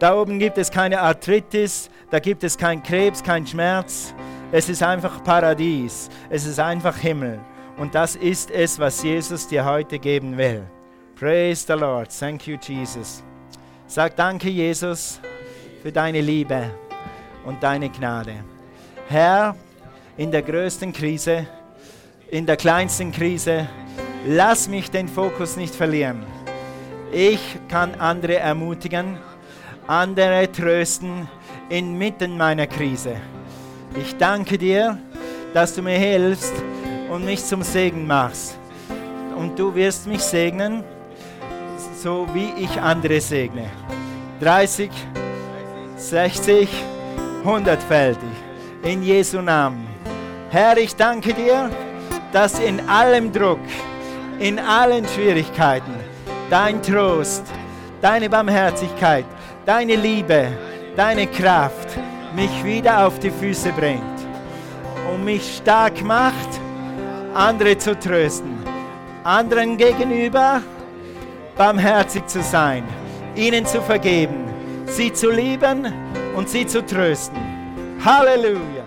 [0.00, 4.14] Da oben gibt es keine Arthritis, da gibt es keinen Krebs, keinen Schmerz.
[4.52, 7.38] Es ist einfach Paradies, es ist einfach Himmel.
[7.76, 10.62] Und das ist es, was Jesus dir heute geben will.
[11.14, 12.08] Praise the Lord.
[12.10, 13.22] Thank you, Jesus.
[13.86, 15.20] Sag danke, Jesus,
[15.82, 16.68] für deine Liebe
[17.44, 18.34] und deine Gnade.
[19.08, 19.54] Herr,
[20.16, 21.46] in der größten Krise,
[22.28, 23.68] in der kleinsten Krise,
[24.26, 26.24] lass mich den Fokus nicht verlieren.
[27.12, 29.16] Ich kann andere ermutigen,
[29.86, 31.28] andere trösten
[31.68, 33.16] inmitten meiner Krise.
[33.96, 34.98] Ich danke dir,
[35.52, 36.52] dass du mir hilfst
[37.10, 38.56] und mich zum Segen machst.
[39.36, 40.84] Und du wirst mich segnen,
[41.96, 43.68] so wie ich andere segne.
[44.40, 44.90] 30,
[45.96, 46.68] 60,
[47.44, 48.18] 100-fältig.
[48.84, 49.86] In Jesu Namen.
[50.50, 51.68] Herr, ich danke dir,
[52.32, 53.60] dass in allem Druck,
[54.38, 55.94] in allen Schwierigkeiten,
[56.48, 57.44] dein Trost,
[58.00, 59.26] deine Barmherzigkeit,
[59.66, 60.48] deine Liebe,
[60.96, 61.98] deine Kraft
[62.34, 64.02] mich wieder auf die Füße bringt
[65.12, 66.60] und mich stark macht,
[67.34, 68.58] andere zu trösten,
[69.24, 70.62] anderen gegenüber
[71.56, 72.84] barmherzig zu sein,
[73.34, 74.44] ihnen zu vergeben,
[74.86, 75.92] sie zu lieben
[76.36, 77.38] und sie zu trösten.
[78.04, 78.79] Halleluja!